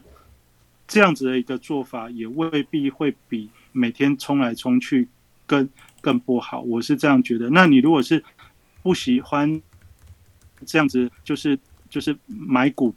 [0.87, 5.07] 这样子的一个做法，也未必会比每天冲来冲去
[5.47, 5.67] 更
[6.01, 6.61] 更不好。
[6.61, 7.49] 我是这样觉得。
[7.49, 8.23] 那你如果是
[8.83, 9.59] 不喜欢
[10.67, 11.57] 这样子，就是
[11.89, 12.93] 就是买股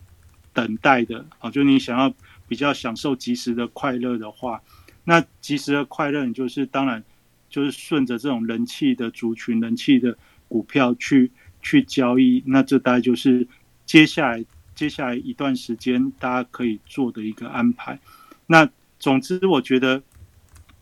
[0.52, 2.12] 等待的啊，就你想要。
[2.52, 4.62] 比较享受及时的快乐的话，
[5.04, 7.02] 那及时的快乐，你就是当然
[7.48, 10.14] 就是顺着这种人气的族群、人气的
[10.48, 11.32] 股票去
[11.62, 12.42] 去交易。
[12.44, 13.48] 那这大概就是
[13.86, 14.44] 接下来
[14.74, 17.98] 接下来一段时间大家可以做的一个安排。
[18.46, 20.02] 那总之，我觉得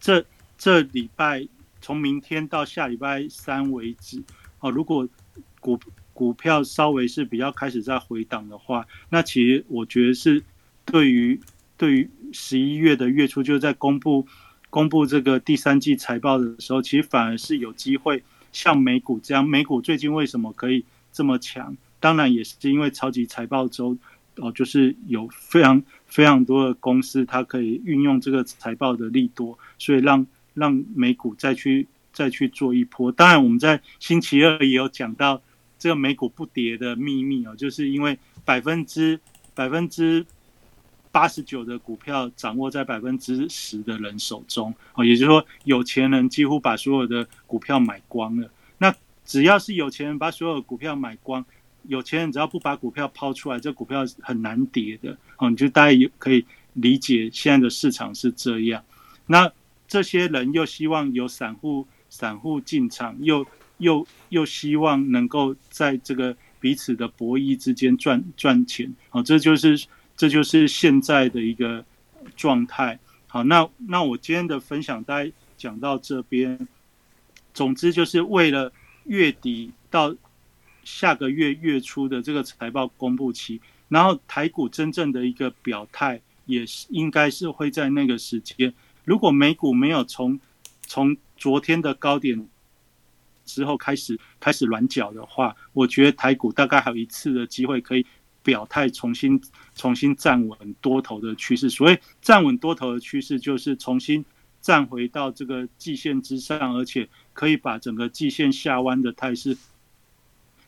[0.00, 0.24] 这
[0.58, 1.46] 这礼拜
[1.80, 4.20] 从明天到下礼拜三为止，
[4.58, 5.08] 哦，如果
[5.60, 5.78] 股
[6.12, 10.42] 股票稍微是比较开始在回档的话，那其实我觉得是
[10.84, 11.40] 对于。
[11.80, 14.26] 对于十一月的月初，就是在公布
[14.68, 18.22] 公布这个第三季财报的时候，其实反而是有机会
[18.52, 19.48] 像美股这样。
[19.48, 21.74] 美股最近为什么可以这么强？
[21.98, 23.96] 当然也是因为超级财报周
[24.36, 33.10] 哦，就是有非常非常多的公司，它可以运用这个财报的利多，所以让让美股再去再去做一波。
[33.10, 35.40] 当然，我们在星期二也有讲到
[35.78, 39.18] 这个美股不跌的秘密哦，就是因为百分之
[39.54, 40.26] 百分之。
[41.12, 48.48] 八十九的股票掌握在百分之十的人手中，哦，也就是说，有钱人几乎把所有的股票买光了。
[48.78, 48.94] 那
[49.24, 51.44] 只要是有钱人把所有的股票买光，
[51.88, 55.16] 有钱人只要不把股票抛出来，这股票很难跌的。
[55.38, 56.44] 哦，你就大概也可以
[56.74, 58.84] 理解现在的市场是这样。
[59.26, 59.50] 那
[59.88, 63.44] 这些人又希望有散户散户进场，又
[63.78, 68.94] 又又希望能够在这个彼此的博弈之间赚赚钱。
[69.10, 69.84] 哦，这就是。
[70.20, 71.82] 这就是现在的一个
[72.36, 72.98] 状态。
[73.26, 76.68] 好，那那我今天的分享大概讲到这边。
[77.54, 78.70] 总之，就是为了
[79.04, 80.14] 月底到
[80.84, 88.74] 下个月月初的这个财报公布期，然后台股真正的一个表态，也是应该是会在那个时间。
[89.06, 90.38] 如果美股没有从
[90.82, 92.46] 从昨天的高点
[93.46, 98.04] 之后开始开始软脚的话，我觉得台股大概还有一次的机会可以。
[98.42, 99.40] 表态重新
[99.74, 104.24] 重新站稳多头的趋势，所谓站稳多头的趋势，就是重新
[104.60, 109.56] 站回到这个季线之上，而且可以把整个季线下弯的态势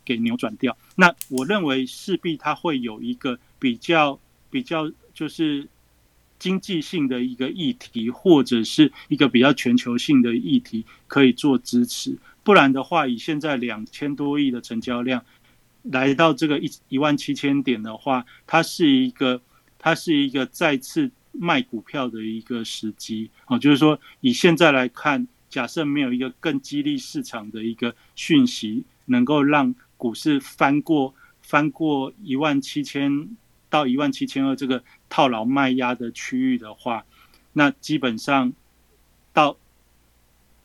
[0.04, 0.76] 给扭转掉。
[0.96, 4.18] 那我认为势必它会有一个比较
[4.50, 5.66] 比较就是
[6.38, 15.24] 经济性的一个议题，或者是一个比较全球性的议题可以做支持，不然的话，以现在两千多亿的成交量。
[15.82, 19.40] 来到这个一一万七千点的话，它是一个，
[19.78, 23.58] 它是一个再次卖股票的一个时机哦。
[23.58, 33.36] 就是说，以现在来看，假设没有一个更激励市场的一个讯息，能够让股市翻过翻过一万七千
[33.68, 37.04] 到一万七千二这个套牢卖压的区域的话，
[37.54, 38.52] 那基本上
[39.32, 39.56] 到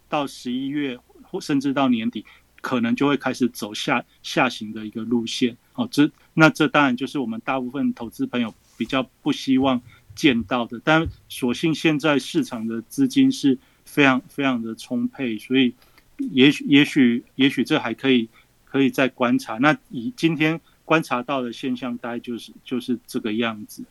[0.08, 2.24] 到十一月或甚至到年底。
[2.68, 9.82] 可能就会开始走下下行的一个路线，哦，这那这当然就是我们大部分投资朋友比较不希望
[10.16, 10.78] 见到的。
[10.84, 15.74] 但所幸现在市场的资金是非常非常的充沛，所以
[16.18, 18.28] 也许也许也许这还可以
[18.66, 19.58] 可以再观察。
[19.60, 23.86] 那以今天观察到的现象，大概就是就是这个样子。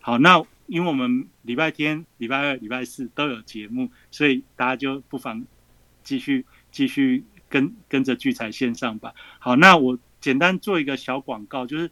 [0.00, 5.44] 好，那因为我们礼拜天、礼拜二、礼拜四都有节目，所以大家就不妨
[6.02, 7.24] 继续继续。
[7.52, 9.12] 跟跟着聚财线上吧。
[9.38, 11.90] 好，那我简单做一个小广告，就是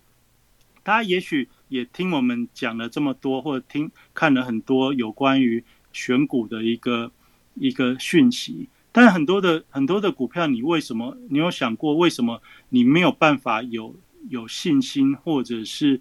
[0.82, 7.12] 大家也许也听我们讲了这么多，或者听看了很多有关于选股的一个
[7.54, 12.40] 一个讯息，但很多的很多的股票，你为什么你有想过为什么
[12.70, 13.94] 你没有办法有
[14.30, 16.00] 有信心，或者是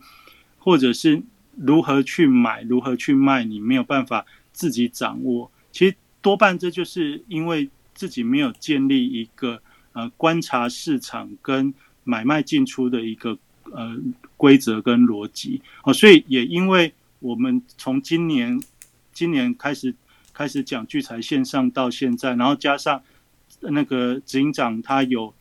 [0.58, 1.22] 或者是
[1.58, 5.52] 如何去买，如何去卖，你没有办法自己掌握？
[5.74, 7.70] 其实多半这就是因为。
[7.94, 9.62] 自己没有建立一个
[9.94, 11.74] 呃观察市场跟
[12.04, 13.38] 买卖进出的一个
[13.72, 13.98] 呃
[14.38, 15.62] 规则跟逻辑。
[15.84, 18.60] 哦，所以也因为我们从今年
[19.12, 19.94] 今年开始
[20.34, 23.02] 开始讲聚财线上到现在，然后加上
[23.60, 25.34] 那个执行长他有，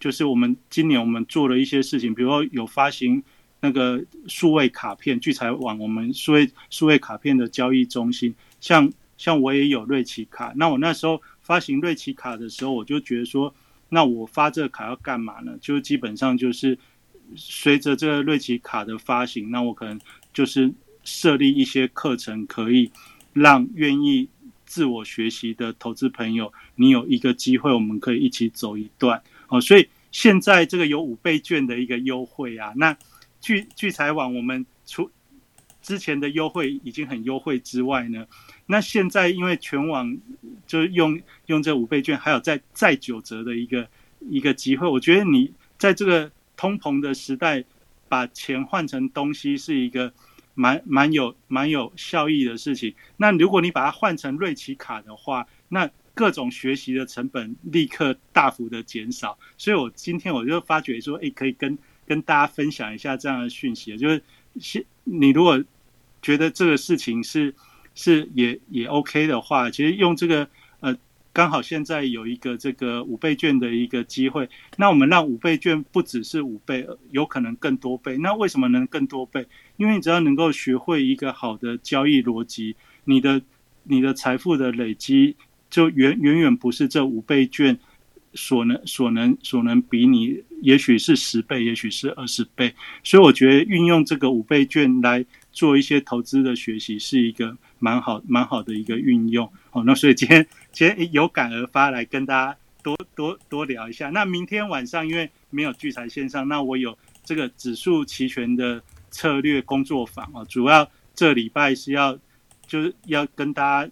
[0.00, 3.22] 就是我们今年我们做了一些事情，比如说有发行
[3.60, 13.54] 那个数位卡片，聚财网我们数位数位卡片的交易中心，像像我也有瑞奇卡，那我那时候发行瑞奇卡的时候，我就觉得说，
[13.88, 15.56] 那我发这个卡要干嘛呢？
[15.60, 16.76] 就基本上就是
[17.36, 20.00] 随着这个瑞奇卡的发行，那我可能
[20.32, 20.74] 就是
[21.04, 22.90] 设立一些课程，可以
[23.32, 24.28] 让愿意
[24.64, 29.60] 自我学习的投资朋友，你有一个机会，我们可以一起走一段哦。
[29.60, 32.96] 所以现在这个有五倍券的一个优惠啊，那
[33.40, 35.08] 聚聚财网我们除
[35.80, 38.26] 之前的优惠已经很优惠之外呢，
[38.66, 40.16] 那现在因为全网
[40.66, 43.88] 就是用用这五倍券，还有再再九折的一个
[44.20, 47.64] 一个机会，我觉得你在这个通膨的时代，
[48.08, 50.12] 把钱换成东西是一个
[50.54, 52.94] 蛮蛮有蛮有效益的事情。
[53.16, 59.38] 那如果你把它换成瑞奇卡的话，那各种学习的成本立刻大幅的减少。
[59.58, 64.22] 所以我今天我就发觉说，诶，可以跟跟大家分享一下这样的讯息，就是
[64.58, 65.62] 是你如果
[66.22, 67.54] 觉得这个事情是
[67.96, 70.46] 是也也 OK 的话，其实用这个
[70.80, 70.94] 呃，
[71.32, 78.18] 刚好现在有一个这个五倍券的一个机会，那我们让五倍券不只是五倍，有可能更多倍。
[78.18, 79.46] 那为什么能更多倍？
[79.78, 83.40] 因为你只要能够学会一个好的交易逻辑，你的
[83.84, 85.34] 你的财富的累积
[85.70, 87.78] 就远远远不是这五倍券
[88.34, 92.74] 所能所能所能比拟，也许是十倍，也许是二十倍。
[93.02, 95.24] 所以我觉得运用这个五倍券来。
[95.56, 99.82] 做一些投资的学习是一个蛮好蛮好的一个运用哦。
[99.86, 104.10] 那所以今天 今天有感而发来跟大家多多多聊一下。
[104.10, 112.18] 那明天晚上因为没有聚财线上，那我有这个指数齐全的策略工作坊啊，主要这礼拜是要
[112.66, 113.90] 就是要跟大家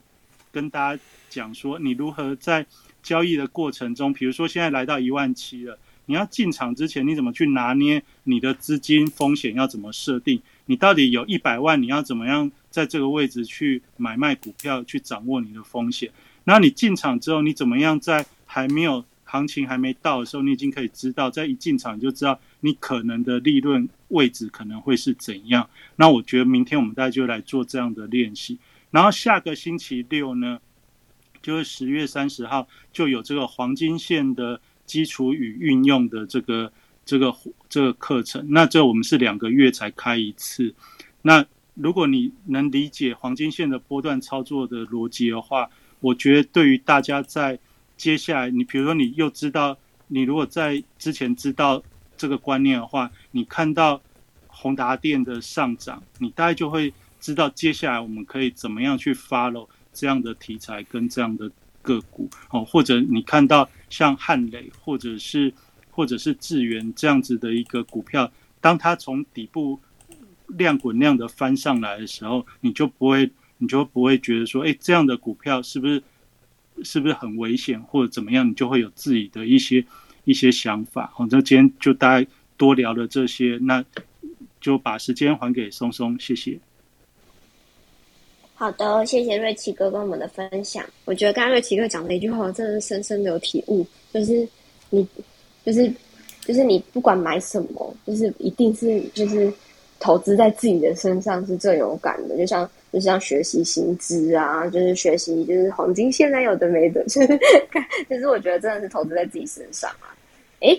[0.52, 2.66] 跟大家讲说，你如何在
[3.02, 10.42] 交易的过程中，比如说现在来到一万七了，你要进场之前你怎么去拿捏你的资金风险，要怎么设定？
[10.66, 16.10] 你到底有一百万，你要怎么样在这个位置去买卖股票，去掌握你的风险？
[16.44, 25.68] 那你进场之后，你怎么样在还没有行情还没到的时候，你已经可以知道，在一进场就知道你可能的利润位置可能会是怎样？
[25.96, 28.58] 那我觉得明天我们大家就来做这样的练习。
[28.90, 30.58] 然后下个星期六呢，
[31.42, 36.72] 就是十月三十号就有这个黄金线的基础与运用的这个。
[37.04, 37.34] 这个
[37.68, 40.74] 这个课程，那这我们是两个月才开一次。
[41.22, 41.44] 那
[41.74, 45.68] 如果你能理解黄金线的波段操作的逻辑的话，
[46.00, 47.58] 我觉得对于大家在
[47.96, 49.76] 接下来，你比如说你又知道，
[50.08, 51.82] 你如果在之前知道
[52.16, 54.00] 这个观念的话，你看到
[54.46, 61.50] 宏达电的上涨，你大概就会知道接下来我们可以怎么样去 follow 这样的题材跟这样的
[61.82, 65.52] 个股哦，或者你看到像汉磊或者是。
[65.94, 68.30] 或者是智源这样子的一个股票，
[68.60, 69.78] 当它从底部
[70.48, 76.02] 量滚量的翻上来的时候，你就不会，你就不会觉得说，哎，这样的股票是不是
[76.82, 78.48] 是不是很危险或者怎么样？
[78.48, 79.84] 你就会有自己的一些
[80.24, 81.12] 一些想法。
[81.14, 83.84] 好，那今天就大家多聊了这些，那
[84.60, 86.58] 就把时间还给松松，谢谢。
[88.54, 90.84] 好的，谢谢瑞奇哥跟我们的分享。
[91.04, 94.48] 我觉得刚刚瑞奇哥讲的一句话，我真的深深的有体悟，就是
[94.90, 95.06] 你。
[95.64, 95.92] 就是，
[96.42, 99.52] 就是你不管买什么，就是一定是就是
[99.98, 102.36] 投资在自己的身上是最有感的。
[102.36, 107.26] 就像就像学习薪资啊，就是学习就是黄金现在有的没的， 就是
[107.70, 110.14] 看，就是我觉得真的是投资在自己身上啊。
[110.60, 110.78] 哎，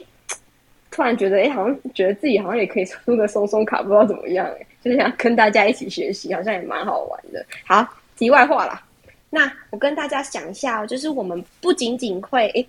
[0.91, 7.45] 突然觉得哎，好像觉得自己好像也可以出个松松卡，不知道怎么样哎，就是想跟大家一起学习，好像也蛮好玩的。
[7.65, 7.85] 好，
[8.17, 8.81] 题外话啦，
[9.29, 12.61] 那我跟大家讲一下哦，就是我们不仅仅会哎，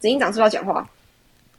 [0.00, 0.88] 执行长是不是要讲话？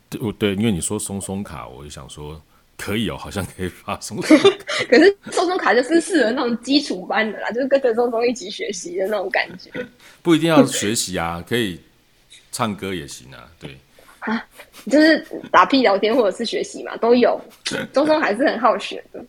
[0.10, 2.42] 对，对，因为你说松松卡，我就想说
[2.78, 4.38] 可以哦，好像可以发松松。
[4.90, 9.72] 可是松松卡就是适合那种基础班的啦，就是跟着松松一起学习的那种感觉。
[10.22, 11.80] 不一定要 学习啊，可以
[12.52, 13.78] 唱歌也行啊，对。
[14.20, 14.46] 啊，
[14.92, 17.40] 就是打屁聊天或者是学习嘛，都有。
[17.94, 19.26] 松松还是很好学的。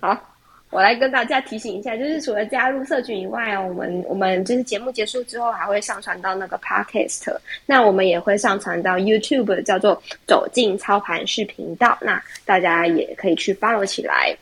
[0.00, 0.34] 好。
[0.70, 14.36] 我来跟大家提醒一下，就是除了加入社群以外啊，我们我们就是节目结束之后还会上传到那个 podcast，那我们也会上传到 YouTube，叫做走进操盘视频道，那大家也可以去 follow 起来。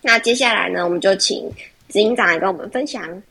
[0.00, 1.48] 那接下来呢，我们就请
[1.88, 3.22] 执行长来跟我们分享。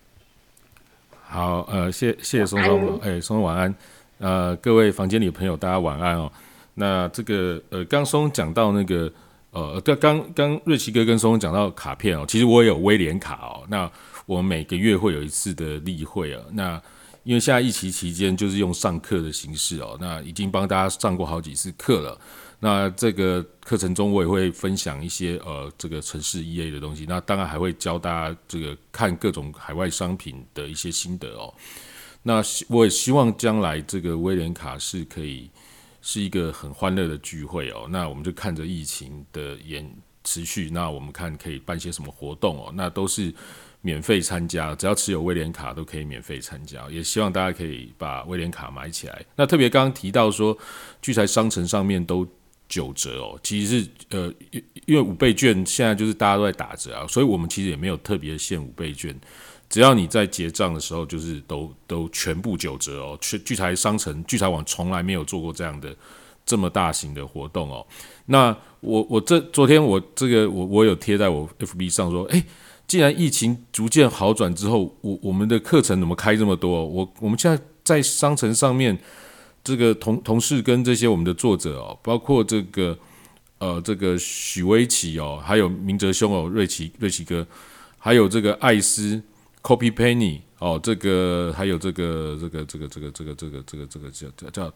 [1.23, 3.75] 好，呃，谢谢谢松松，哎，松松晚安，
[4.19, 6.31] 呃，各位房间里的朋友，大家晚安哦。
[6.75, 9.11] 那这个呃，刚松讲到那个。
[9.51, 13.63] 呃，刚，刚刚瑞奇哥跟松松讲到卡片哦，其实我也有威廉卡哦。
[13.69, 13.89] 那
[14.25, 16.41] 我每个月会有一次的例会啊。
[16.53, 16.81] 那
[17.23, 22.17] 因为现在疫情期间就是用上课的形式哦，那已经帮大家上过好几次课了。
[22.59, 31.53] 那这个课程中我也会分享一些呃这个城市 E A 的东西，那当然还会教大家这个看各种海外商品的一些心得哦。
[32.23, 35.49] 那我也希望将来这个威廉卡是可以
[36.01, 37.87] 是一个很欢乐的聚会哦。
[37.89, 39.89] 那我们就看着疫情的延
[40.23, 42.71] 持续，那我们看可以办些什么活动哦。
[42.75, 43.33] 那都是。
[43.83, 46.87] 免费参加，只要持有威廉卡都可以免费参加。
[46.91, 49.25] 也希望大家可以把威廉卡买起来。
[49.35, 50.55] 那特别刚刚提到说，
[51.01, 52.23] 聚财商城上面都
[52.69, 53.39] 九折哦。
[53.41, 54.31] 其实是呃，
[54.85, 59.19] 因为五倍券现在就是大家都在打折啊，所以我们其实也没有特别限五倍券。
[59.71, 63.17] 只要你在结账的时候，就是都都全部九折哦。
[63.19, 65.95] 聚聚财商城、聚财网从来没有做过这样的
[66.45, 67.83] 这么大型的活动哦。
[68.25, 72.43] 那我我这昨天我这个我我有贴在我 FB 上说，诶。
[72.87, 76.85] 既然疫情逐渐好转之后，我我们的课程怎么开这么多？
[76.85, 78.99] 我我们现在在商城上面，
[79.63, 82.97] 这个同同事跟这些我们的作者哦，包括这个
[83.59, 87.47] 呃这个许威奇哦，还有明哲兄哦，瑞奇瑞奇哥，
[87.97, 89.23] 还有这个艾斯
[89.61, 94.73] Copy Penny 哦，这个还有这个这个这个这个这个这个这个这个叫叫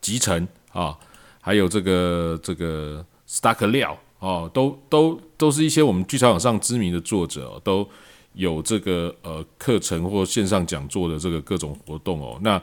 [0.00, 0.98] 集成啊，
[1.40, 3.98] 还有这个这个 Stack 料。
[4.20, 7.86] 哦，都都都是一些我们剧场网上知名的作者，都
[8.32, 12.38] 有这个呃课程或线上讲座的这个各种活动哦。
[12.40, 12.62] 那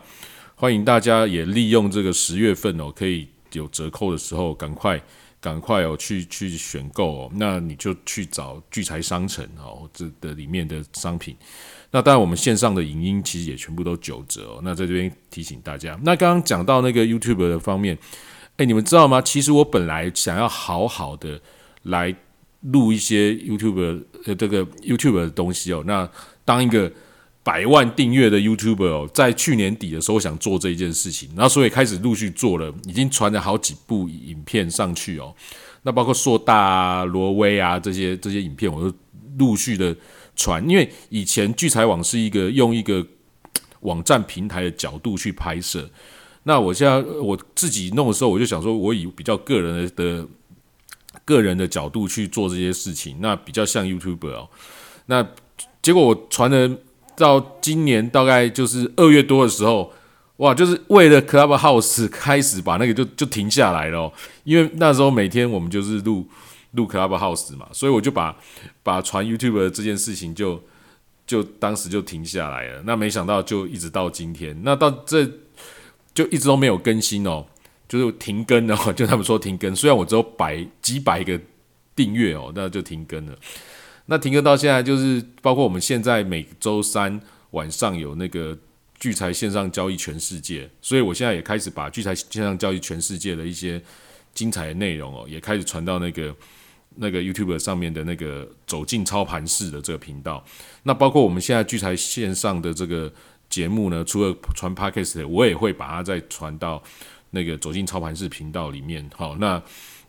[0.55, 4.99] 欢迎大家也利用这个十月份哦，可以有折扣的时候，赶快
[5.41, 7.31] 赶快哦去去选购哦。
[7.35, 11.35] 那你就去找聚财商城哦，这的里面的商品。
[11.89, 14.61] 那当然，我们线上的影音其实也全部都九折哦。
[14.63, 17.97] 那在这边提醒大家，那刚刚讲到那个 YouTube 的方面。
[18.57, 19.21] 哎，你们知道吗？
[19.21, 21.41] 其实我本来想要好好的
[21.83, 22.15] 来
[22.59, 25.83] 录一些 YouTube 呃这个 YouTube 的东西哦。
[25.87, 26.07] 那
[26.45, 26.91] 当一个
[27.43, 35.33] 百万订阅的 YouTuber 哦，在去年底的时候想做这一件事情，然后所以开始陆续做了，已经传了好几部影片上去哦。
[35.83, 38.95] 那包括硕大啊、挪威啊这些这些影片，我都
[39.39, 39.95] 陆续的
[40.35, 40.63] 传。
[40.69, 43.03] 因为以前聚财网是一个用一个
[43.79, 45.89] 网站平台的角度去拍摄。
[46.43, 50.27] 那我现在我自己弄的时候，我就想说，我以比较个人的的
[51.25, 54.49] 个人的角度去做这些事情，那比较像 YouTuber 哦。
[55.07, 55.27] 那
[55.81, 56.77] 结果我传了
[57.15, 59.91] 到今年大概就是二月多的时候，
[60.37, 64.11] 哇，就是为了 Clubhouse 开始把那个就就停下来了，
[64.43, 66.27] 因为那时候每天我们就是录
[66.71, 68.35] 录 Clubhouse 嘛，所以我就把
[68.83, 70.61] 把传 YouTube 这件事情就
[71.25, 72.81] 就当时就停下来了。
[72.85, 75.29] 那没想到就一直到今天，那到这。
[76.13, 77.45] 就一直都没有更新哦，
[77.87, 79.73] 就是停更哦， 就他们说停更。
[79.73, 81.39] 虽然我只有百几百个
[81.95, 83.33] 订阅哦，那就停更了。
[84.11, 87.17] 那停更到现在，就是包括我们现在每周三
[87.51, 88.57] 晚上有那个
[88.99, 93.81] 聚财线上交易全世界，所以我现在也开始把聚财线上交易全世界的一些
[94.33, 96.35] 精彩的内容哦，也开始传到那个
[96.97, 100.43] 那个 YouTube 上面的那个走进操盘室的这个频道。
[100.83, 103.09] 那包括我们现在聚财线上的这个。
[103.51, 106.81] 节目呢，除了传 podcast，我也会把它再传到
[107.31, 109.05] 那个走进操盘室频道里面。
[109.13, 109.61] 好，那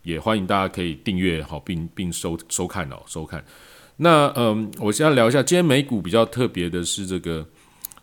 [0.05, 3.45] 也欢迎大家可以订阅好，并并收收看哦，收看。
[3.97, 7.47] 那嗯，我现在聊一下，今天美股比较特别的是这个，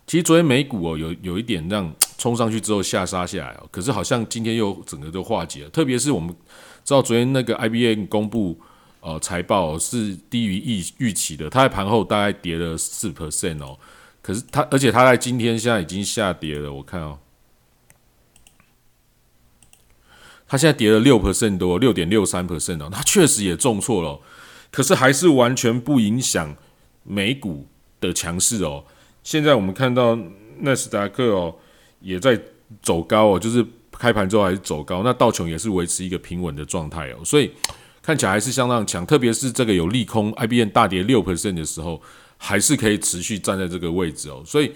[0.06, 5.70] 其实昨天美股哦有有一点让 冲上去之后下杀下来哦，可是好像今天又整个都化解了。
[5.70, 6.34] 特别是我们
[6.84, 8.58] 知道昨天那个 IBM 公布
[9.00, 13.78] 呃财报是低于预预期的，它在盘后大概跌了四 percent 哦。
[14.22, 16.70] 可是它，而且它在今天现在已经下跌了。
[16.70, 17.18] 我看哦，
[20.46, 22.90] 它现在跌了六 percent 多，六点六三 percent 哦。
[22.92, 24.20] 它确实也重挫了，
[24.70, 26.54] 可是还是完全不影响
[27.02, 27.66] 美股
[28.00, 28.84] 的强势哦。
[29.22, 30.18] 现在我们看到
[30.60, 31.54] 纳斯达克哦
[32.00, 32.40] 也在
[32.82, 35.02] 走高哦，就是开盘之后还是走高。
[35.02, 37.50] 那道琼也是维持一个平稳的状态哦，所以
[38.02, 39.04] 看起来还是相当强。
[39.04, 42.00] 特别是这个有利空，IBM 大跌六 percent 的时候。
[42.42, 44.72] 还是可以持续站在这个位置哦，所以，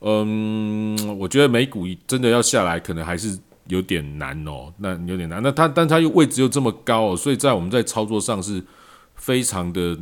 [0.00, 4.72] 嗯，我觉得美股真的要下来，可能还是有点难哦。
[4.78, 8.64] 那有点难，那它，但它又位置又这么高哦，所以在我们在操作上是
[9.22, 9.96] 非常的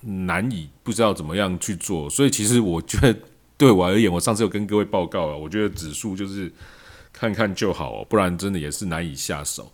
[0.00, 2.08] 难以不知道怎么样去做。
[2.08, 3.14] 所以其实我觉得
[3.58, 6.50] 对我而言，我上次有跟各位报告了，我觉得指数就是
[7.12, 9.70] 看看就好哦，不然真的也是难以下手。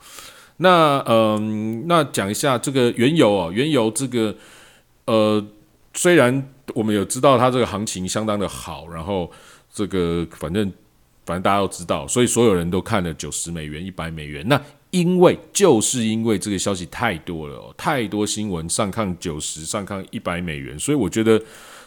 [0.57, 4.37] 那嗯，那讲一下这个原油哦，原油这个
[5.07, 5.47] 呃，
[5.95, 6.49] 虽然。
[6.75, 9.31] 我们有知道它这个行情相当的好，然后
[9.71, 10.73] 这个反正
[11.27, 14.47] 反正大家都知道，所以所有人都看了九十美元、一百美元。
[14.49, 14.59] 那
[14.93, 21.43] 因为就是因为这个消息太多了，太多新闻上看九十、上看一百美元，所以我觉得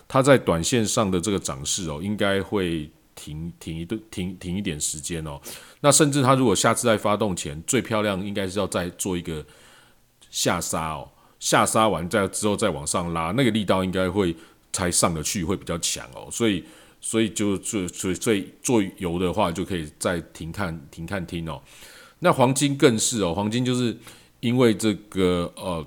[0.07, 5.39] 它在短线上的这个涨势哦，应该会停停一段停停一点时间哦。
[5.81, 9.45] 那甚至它如果下次在发动前，最漂亮应该是要再做一个
[10.31, 11.07] 下杀哦，
[11.39, 14.35] 下杀完再之后再往上拉，那个力道应该会
[14.73, 16.27] 才上得去，会比较强哦。
[16.31, 16.63] 所以
[16.99, 21.61] 所以就就所以所以做油的话，就可以再停看停看听哦。
[22.19, 23.95] 那黄金更是哦，黄金就是
[24.39, 25.85] 因为这个呃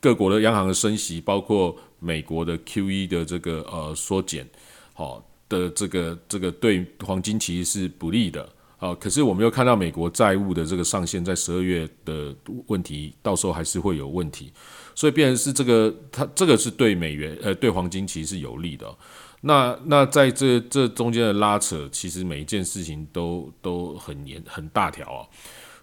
[0.00, 4.48] 各国的央行的升息，包括美国的 Q E 的这个呃缩减，
[4.92, 12.34] 好，的这个这个对黄金其实是不利的，好，可是我们又看到美国债务的这个上限在十二月的
[12.66, 14.52] 问题，到时候还是会有问题，
[14.94, 18.94] 所以变成是这个它这个是对美元呃对黄金其实是有利的。
[19.42, 25.26] 那那在这这中间的拉扯，其实每一件事情都都很严很大条啊。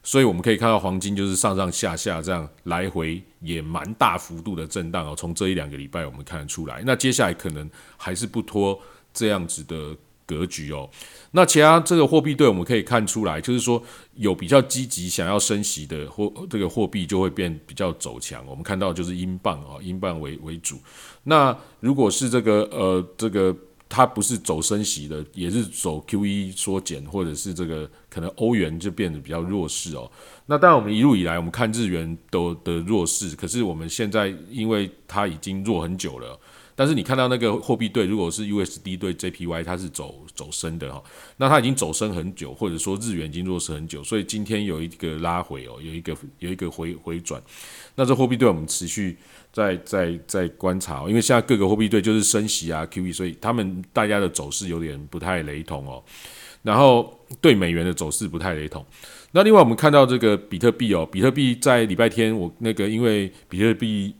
[0.03, 5.15] 所以我们可以看到黄金就是上上下下这样来回也蛮大幅度的震荡哦。
[5.17, 8.79] 从这一两个礼拜我们看得出来，那接下来可能还是不脱
[9.11, 10.87] 这样子的格局哦。
[11.31, 13.81] 那其他这个货币对我们可以看出来，就是说
[14.13, 18.45] 有比较积极想要升息的货，这个货币就会变比较走强。
[18.45, 20.79] 我们看到就是英镑哦，英镑为为主。
[21.25, 23.55] 那如果是这个呃这个。
[23.87, 30.11] 它不是走升息的，也是走 Q E 缩减，或者是这个可能欧元就变得比较弱势哦。
[30.47, 36.37] 那当然，我们一路以来我们看日元都的弱势，可是我们现在因为它已经弱很久了。
[36.77, 41.01] 但是你看到那个货币对，如果是 USD 对 JPY，它是走走升的哈，
[41.37, 47.41] 那它已经走升很久，或者说日元已经弱势很久，所以今天有一个拉回哦，有一个有一个回回转。
[47.95, 49.17] 那这货币对我们持续
[49.55, 56.03] 在在在观察哦，因为现在各个货币对就是升息啊 QE，所以他们大家的走势有点不太雷同哦。
[56.61, 58.85] 然后对美元的走势不太雷同。
[59.31, 64.13] 那另外我们看到这个比特币哦，比特币在礼拜天我那个因为比特币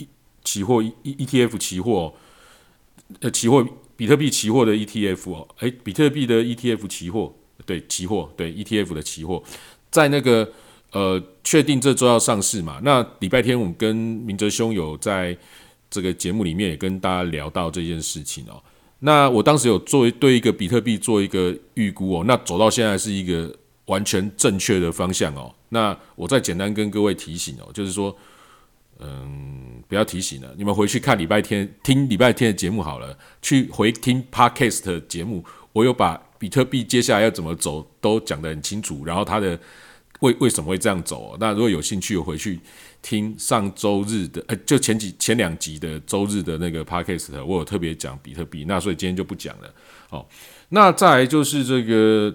[0.46, 2.14] 期货 E ETF 期货。
[3.20, 3.64] 呃，期货
[3.96, 9.44] 比特币期货的 ETF 哦，诶，比特币的 ETF 期货，对，期货对 ETF 的期货，
[9.92, 10.52] 在那个
[10.96, 12.80] 呃，确定这周要上市嘛？
[12.82, 15.38] 那礼拜天我们跟明哲兄有在
[15.90, 18.64] 这个节目里面也跟大家聊到这件事情哦。
[19.00, 23.54] 那我当时有做对一个比特币做一个预估哦，那走到现在是一个
[23.88, 25.54] 完全正确的方向哦。
[25.68, 28.16] 那我再简单跟各位提醒哦，就是说。
[28.98, 35.44] 嗯，不要提醒了，你们回去看礼拜天听礼拜天的节目好了，去回听 podcast 节目，
[35.74, 39.60] 我有把比特币接下来要怎么走都讲得很清楚，然后它的
[40.26, 41.38] 为为什么会这样走？
[41.40, 42.60] 那如果有兴趣，回去
[43.02, 49.74] 听上周日的，呃，就前几前两集的周日的那个 podcast，我有特别讲比特币，那所以今天就不讲了。
[50.10, 50.28] 好，
[50.70, 52.34] 那再来就是这个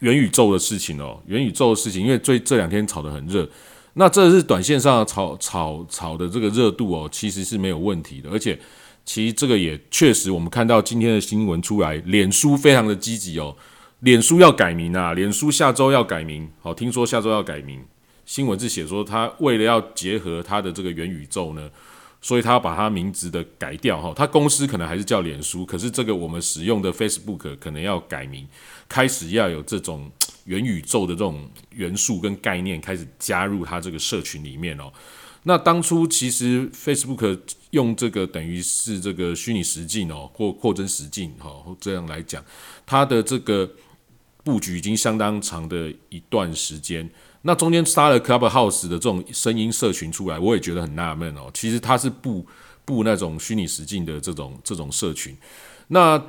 [0.00, 3.48] 元宇宙的事情哦，元宇宙的事情，因为最这两天炒得很热。
[3.94, 8.58] 那这是短线上炒炒炒的这个热度哦，其实是没有问题的，而且
[9.04, 13.56] 其实这个也确实，我们看到今天的新闻出来，脸书非常的积极哦，
[14.04, 17.82] 脸书要改名啊，脸书下周要改名，好，听说下周要改名，
[18.26, 21.70] 新闻是写说他为了要结合他的这个元宇宙呢，
[22.20, 28.46] 所以他要把他名字的改掉哈，他公司可能还是叫脸书，可是这个我们使用的 Facebook 可能要改名，
[28.86, 30.12] 开始要有这种。
[30.44, 34.92] 元宇宙的这种元素跟概念开始加入他这个社群里面哦。
[35.44, 37.38] 那当初其实 Facebook
[37.70, 42.44] 用这个等于是这个虚拟实境哦，或扩增实境哈，这样来讲，
[42.84, 43.66] 它的这个
[44.44, 47.10] 布局已经相当长的一段时间。
[47.42, 51.50] 那中间杀了 Clubhouse 的这种声音社群出来，我也觉得很纳闷哦。
[51.52, 52.46] 其实它是布
[52.84, 55.36] 布那种虚拟实境的这种这种社群，
[55.88, 56.22] 那。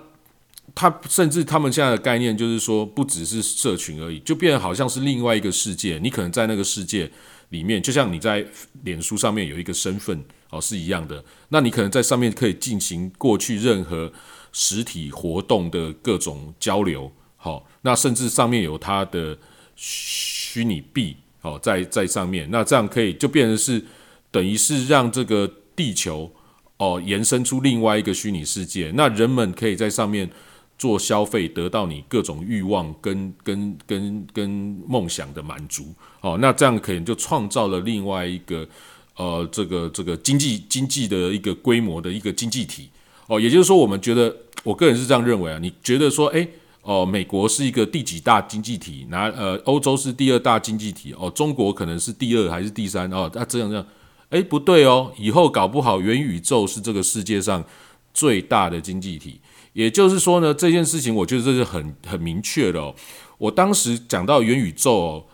[0.74, 6.00] 他甚至他们现在的概念就是说，不只是社群而已，就变得好像是另外一个世界。
[6.02, 7.10] 你可能在那个世界
[7.50, 8.44] 里面，就像你在
[8.82, 11.24] 脸书上面有一个身份哦，是一样的。
[11.50, 14.12] 那你可能在上面可以进行过去任何
[14.52, 19.38] 实体活动的各种交流，好，那甚至上面有它的
[19.78, 23.82] 虚拟币哦，在在上面，那这样可以就变成是
[24.30, 26.30] 等于是让这个地球
[26.78, 30.30] 哦延伸出另外一个虚拟世界，那人们可以在上面。
[30.78, 34.50] 做消费得到你各种欲望跟跟跟跟
[34.86, 38.68] 梦想的满足，哦，那这样可能就创造了另外一个
[39.16, 42.90] 呃这个这个经济经济的一个规模的一个经济体，
[43.28, 46.46] 哦，也就是说，我们觉得我个人是这样认为啊，你觉得说，诶，
[46.86, 53.86] 哦，美国是一个第几大经济体，拿呃欧洲是第二大经济体，哦，中国可能是第二还是第三，哦，那这样这样，
[54.30, 57.66] 诶，不对哦，以后搞不好元宇宙是这个世界上
[58.14, 59.42] 最大的经济体。
[59.74, 62.94] 也就是说呢，这件事情我觉得这是很很明确的哦。
[63.40, 65.28] 我当时讲到元宇宙，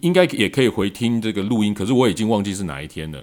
[0.00, 3.22] 应该也可以回听这个录音，可是我已经忘记是哪一天了。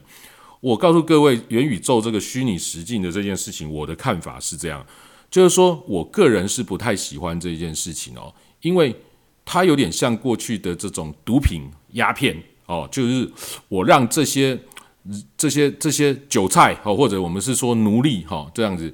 [0.59, 4.85] 我告诉各位，元宇宙这个虚拟实境的这件事情，我的看法是这样，
[5.31, 8.95] 就是说我个人是不太喜欢这件事情哦，因为
[9.43, 11.63] 它有点像过去的这种毒品、
[11.93, 13.27] 鸦片哦，就是
[13.69, 14.59] 我让这些、
[15.35, 18.93] 这些、这些韭菜哦，或者我们是说奴隶哈，这样子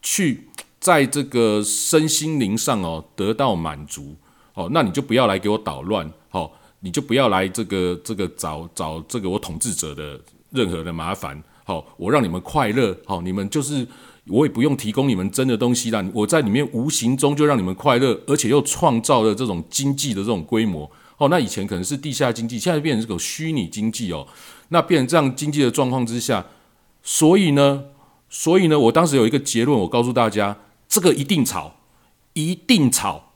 [0.00, 0.46] 去
[0.78, 4.14] 在这个身心灵上哦得到满足
[4.54, 6.48] 哦，那你就不要来给我捣乱哦，
[6.80, 10.20] 你就不要来这个这个找找这个我统治者的。
[10.50, 13.86] 任何的麻烦，好，我让你们快乐，好，你们就是
[14.28, 24.26] 我也不用提供你们真的东西啦，我在里面无形中就让你们快乐，而且又创造了这种经济的这种规模，哦，那以前可能是地下经济，现在变成这种虚拟经济哦，
[24.68, 26.46] 那变成这样经济的状况之下，
[27.02, 27.84] 所以呢，
[28.28, 30.58] 所以呢，我当时有一个结论，我告诉大家，
[30.88, 31.76] 这个一定炒，
[32.34, 33.32] 一定炒，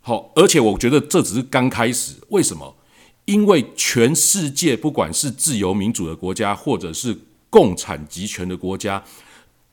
[0.00, 2.76] 好，而且我觉得这只是刚开始，为什么？
[3.24, 7.18] 因为全世界不管是自由民主的国家，或者是
[7.50, 9.02] 共产集权的国家，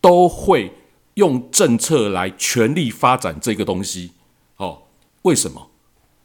[0.04, 0.70] 都会
[1.14, 4.12] 用政策来全力发展这个东西。
[4.58, 4.84] 哦，
[5.22, 5.70] 为什么？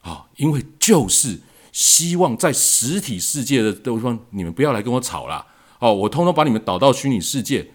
[0.00, 1.38] 啊，因为就是
[1.70, 5.46] 希望在实体世界的地方，你们不要来跟我吵了。
[5.78, 7.70] 哦，我通通把你们导到虚拟世界。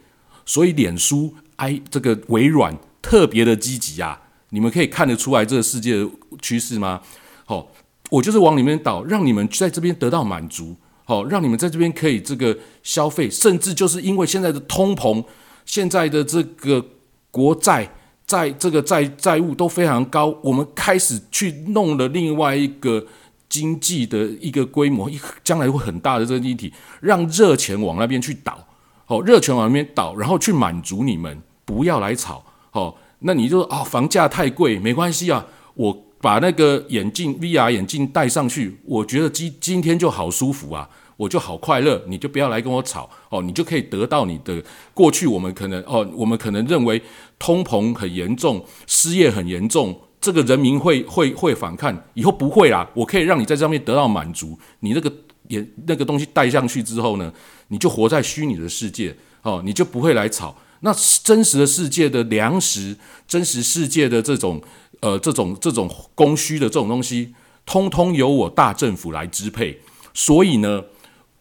[0.46, 4.22] 所以，脸书、i 这个微软特别的积极啊！
[4.50, 6.10] 你们可以看得出来这个世界的
[6.42, 7.02] 趋势吗？
[7.46, 7.70] 好。
[8.10, 15.24] 我就是往里面导，让你们在这边得到满足，好，让你们在这边可以这个消费，甚至就是因为现在的通膨，
[15.66, 16.84] 现在的这个
[17.32, 17.90] 国债
[18.26, 23.06] 在这个债债务都非常高，我们开始去弄了另外一个
[23.48, 28.68] 经济的一个规模，一将来会很大的这个议题，让热钱往那边去倒，
[29.06, 35.46] 好，热钱往那边倒，然后去满足你们，不要来炒，好，那你就啊，房价太贵，没关系啊，
[35.76, 36.06] 我。
[36.24, 42.02] 把那个眼镜 VR 眼镜戴上去，我觉得今今天就好舒服啊，我就好快乐。
[42.08, 45.28] 你就不要来跟我吵哦，你就可以得到你的过去。
[45.28, 47.02] 我们可能哦，我们可能认为
[47.38, 51.96] 通膨很严重，失业很严重，这个人民会会会反抗。
[52.14, 54.58] 以后不会啦，我可以让你在上面得到满足。
[54.80, 55.12] 你那个
[55.48, 57.32] 也那个东西带上去之后呢，
[57.68, 60.56] 你就活在虚拟的世界哦，你就不会来吵。
[60.82, 60.94] 那
[61.24, 62.98] 真实的世界的粮食，
[63.28, 64.62] 真实世界的这种。
[65.00, 67.34] 呃，这种这种供需的这种东西，
[67.66, 69.78] 通通由我大政府来支配。
[70.14, 70.82] 所以呢，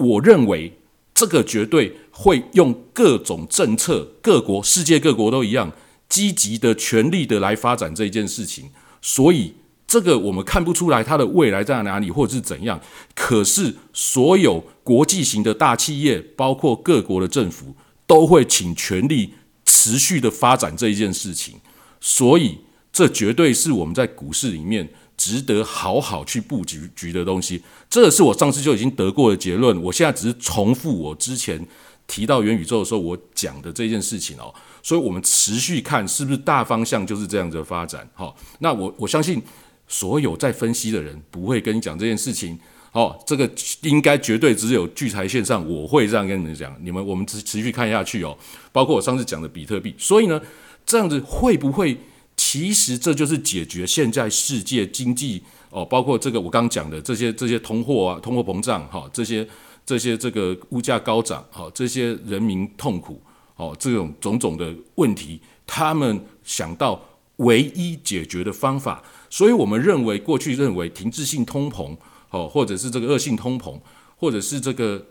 [0.03, 0.79] 我认为
[1.15, 5.73] 这个绝对会用各种政策，各国世界各国都一样，
[6.09, 8.71] 积极的、全力的来发展这一件事情。
[9.01, 9.55] 所以
[9.87, 12.81] 这个我们看不出来它的未来在哪里，或者是怎样。
[13.15, 17.75] 可是所有国际型的大企业，包括各国的政府，
[18.07, 19.35] 都会请全力
[19.65, 21.57] 持续的发展这一件事情。
[22.01, 22.59] 所以。
[22.95, 24.87] 这绝对是我们在股市里面
[25.23, 27.63] 值得好好去布局局的东西。
[27.89, 31.65] 这是我上次就已经得过的结论，我现在只是重复我之前
[32.09, 34.53] 提到元宇宙的时候我讲的这件事情哦。
[34.83, 38.05] 所以，我们持续看是不是大方向就是这样子发展。
[38.15, 39.41] 好，那我我相信
[39.87, 42.59] 所有在分析的人不会跟你讲这件事情。
[42.91, 43.49] 好，这个
[43.83, 46.77] 应该绝对只有聚财线上我会这样跟你们讲。
[46.83, 48.37] 你们我们持持续看下去哦。
[48.73, 49.95] 包括我上次讲的比特币。
[49.97, 50.43] 所以呢，
[50.85, 51.97] 这样子会不会？
[52.37, 59.47] 其实这就是解决现在世界经济哦，包括这个我刚刚讲的这些这些通货啊、通货膨胀哈，这些
[59.87, 63.21] 这些这个物价高涨哈，这些人民痛苦
[63.57, 67.01] 哦，这种种种的问题，他们想到
[67.37, 69.03] 唯一解决的方法。
[69.31, 71.97] 所以我们认为，过去认为停滞性通膨
[72.31, 73.79] 哦，或者是这个恶性通膨，
[74.17, 75.07] 或者是这个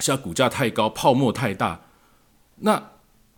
[0.00, 1.80] 像股价太高、泡沫太大，
[2.56, 2.90] 那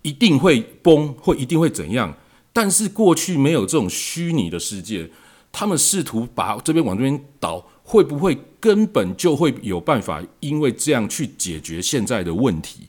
[0.03, 2.13] 一定会崩，会一定会怎样？
[2.53, 5.09] 但是过去没有这种虚拟的世界，
[5.53, 10.21] 他们试图把这边往这边倒，会不会根本就会有办法？
[10.41, 12.89] 因为这样去解决现在的问题？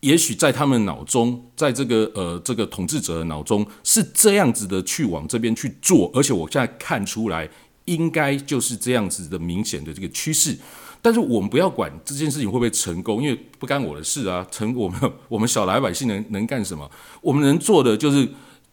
[0.00, 7.48] 也许在他们脑中，在这个呃这个统治者的脑中是这样子的去往这边去做，而且我现在看出来，
[7.86, 10.56] 应该就是这样子的明显的这个趋势。
[11.02, 14.46] 但是我们不要管这件事情会不会成功，因为不干我的事啊。
[14.50, 16.88] 成我们我们小老百姓能能干什么？
[17.20, 18.28] 我们能做的就是。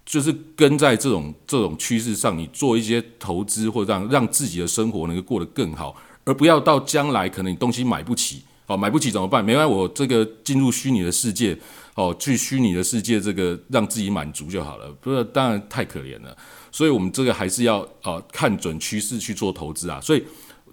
[0.06, 5.96] 就是跟在这种这种趋势上，你做一些投资，或者让让自己的生活能够过得更好，
[6.26, 9.44] 而不要到将来可能你东西买不起，哦，买不起怎么办？
[9.44, 11.58] 没关系，我这个进入虚拟的世界，
[11.96, 15.24] 哦，去虚拟的世界这个让自己满足就好了，不是？
[15.26, 16.36] 当然太可怜了，
[16.70, 20.02] 所以我们这个还是要呃看准趋势去做投资啊。
[20.02, 20.22] 所以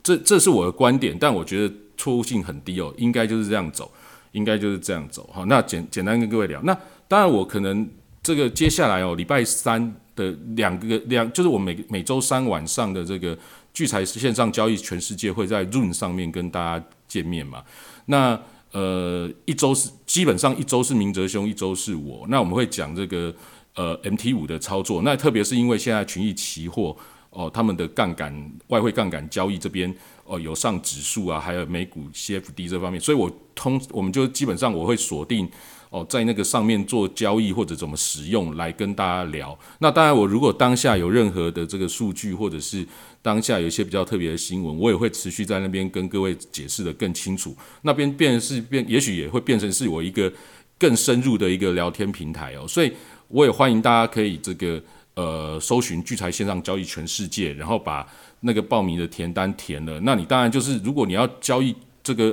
[0.03, 3.89] 这这是我的观点，但我觉得错误性很低哦，应该就是这样走，
[4.33, 5.31] 应该就是这样走。
[5.33, 6.77] 好，那简简单跟各位聊，那
[7.07, 7.89] 当然我可能。
[8.23, 13.37] 这个接下来哦，礼拜三的两个两，就是我每每周三晚上的这个
[13.73, 17.65] 聚财线上交易，全世界会在 room 上面跟大家见面嘛。
[18.07, 18.39] 那
[18.73, 22.27] 呃，一周是基本上一周是明哲兄，一周是我。
[22.29, 23.35] 那我们会讲这个
[23.75, 25.01] 呃 MT 五的操作。
[25.03, 26.95] 那特别是因为现在群益期货
[27.31, 29.93] 哦，他们的杠杆外汇杠杆交易这边
[30.25, 35.51] 哦有上指数啊，还有美股 CFD 这方面，所以我通我们就基本上我会锁定。
[35.91, 39.59] 哦，在那个上面做交易或者怎么使用来跟大家聊。
[39.81, 42.87] 那当然，我如果当下有任何的这个数据，或者是
[43.21, 47.57] 当下有一些比较特别的新闻，我也会持续在那边跟各位解释的更清楚。
[47.83, 50.33] 那边变是变，也许也会变成是我一个
[50.79, 52.69] 更深入的一个聊天平台哦。
[52.69, 52.93] 所以
[53.27, 54.81] 我也欢迎大家可以这个
[55.15, 58.07] 呃搜寻聚财线上交易全世界，然后把
[58.43, 59.99] 那个报名的填单填了。
[60.05, 61.75] 那你当然就是如果你要交易
[62.05, 62.33] 这个。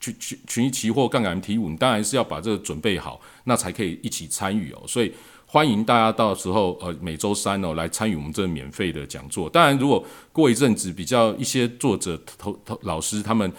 [0.00, 4.82] 群群群益期货杠杆 MT 五，你当然是要把这个准备好，那才可以一起参与哦。
[4.86, 5.12] 所以
[5.46, 9.48] 欢迎大家到时候呃每周三哦来参与我们这个免费的讲座。
[9.48, 13.50] 当然，如果过一阵子比较一些作者头头老师他们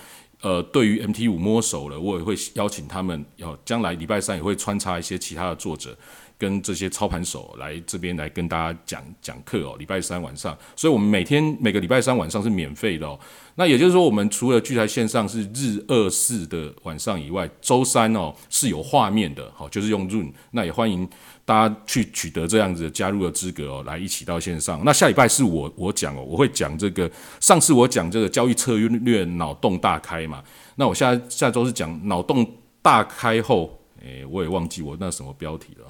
[0.41, 5.97] 呃对于 MT 五摸熟了，我也会邀请他们，要将来礼拜三也会穿插一些其他的作者。
[6.39, 13.19] 跟这些操盘手来这边来跟大家讲讲课哦，礼拜三晚上，所以我们每天每个礼拜三晚上是免费的哦。
[13.55, 20.31] 那也就是说，我们除了聚财线上是日二四的晚上以外，周三哦是有画面的，好，就是用 Zoom。
[20.51, 21.05] 那也欢迎
[21.43, 24.81] 大家去取得这样子的加入的资格哦，来一起到线上。
[24.85, 27.11] 那下礼拜是我我讲哦，我会讲这个。
[27.41, 30.41] 上次我讲这个交易策略脑洞大开嘛，
[30.75, 32.49] 那我下下周是讲脑洞
[32.81, 35.88] 大开后，诶，我也忘记我那什么标题了。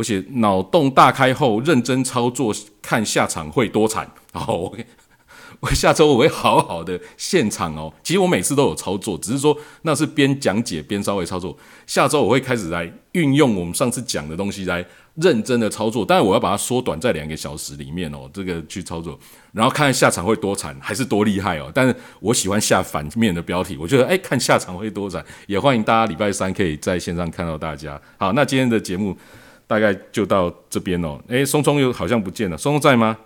[0.00, 4.10] 我写脑洞大开后，认真操作，看下场会多惨。
[4.32, 4.86] 好，OK，
[5.60, 7.92] 我下周我会好好的现场哦。
[8.02, 11.54] 其实我每次都有操作，只是说那是边讲解边稍微操作。
[11.86, 14.82] 下周我会开始来运用我们上次讲的东西来
[15.16, 19.18] 认真的操作，但是我要把它缩短在两个小时里面哦，这个去操作，
[19.52, 21.70] 然后看下场会多惨还是多厉害哦。
[21.74, 28.00] 但是我喜欢下反面的标题，我觉得哎，看下场会多惨，也欢迎大家礼拜三可以在线上看到大家。
[28.16, 29.14] 好，那今天的节目。
[29.70, 31.16] 大概就到这边哦。
[31.28, 33.16] 诶，松松又好像不见了，松松在吗？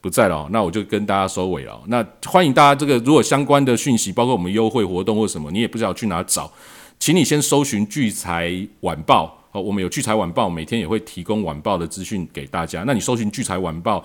[0.00, 1.78] 不在了，那我就跟大家收尾了。
[1.88, 6.50] 那欢迎大家，这个如果相关的讯息，包括我们优惠活动或什么，你也不知道去哪找，
[6.98, 9.60] 请你先搜寻聚财晚报哦。
[9.60, 12.82] 我们有聚财晚报，每天也会提供晚报的资讯给大家。
[12.86, 14.02] 那你搜寻聚财晚报，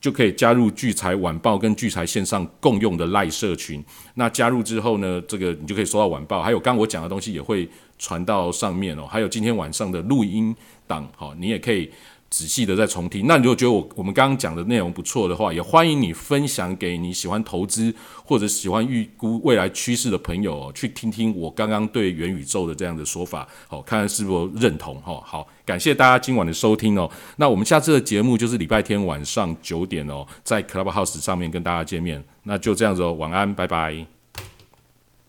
[0.00, 3.84] 就可以加入聚财晚报跟聚财线上共用的赖社群。
[4.14, 7.68] 那加入之后呢，这个你就可以收到晚报，还有刚我讲的东西也会
[8.00, 9.06] 传到上面哦。
[9.08, 10.52] 还有今天晚上的录音。
[10.90, 11.88] 档好，你也可以
[12.28, 13.26] 仔细的再重听。
[13.26, 17.92] 那你如果觉得我我们刚刚讲的内容不错的话，也欢迎你分享给你喜欢投资
[18.24, 25.20] 或者喜欢预估未来趋势的朋友，去听听我刚刚对元宇宙的这样的说法，好，看看是否认同哈。
[25.24, 27.10] 好，感谢大家今晚的收听哦。
[27.36, 32.22] 那我们下次的节目就是礼拜天晚上九点哦，在 Clubhouse 上面跟大家见面。
[32.44, 34.19] 那就这样子哦，晚安，拜拜。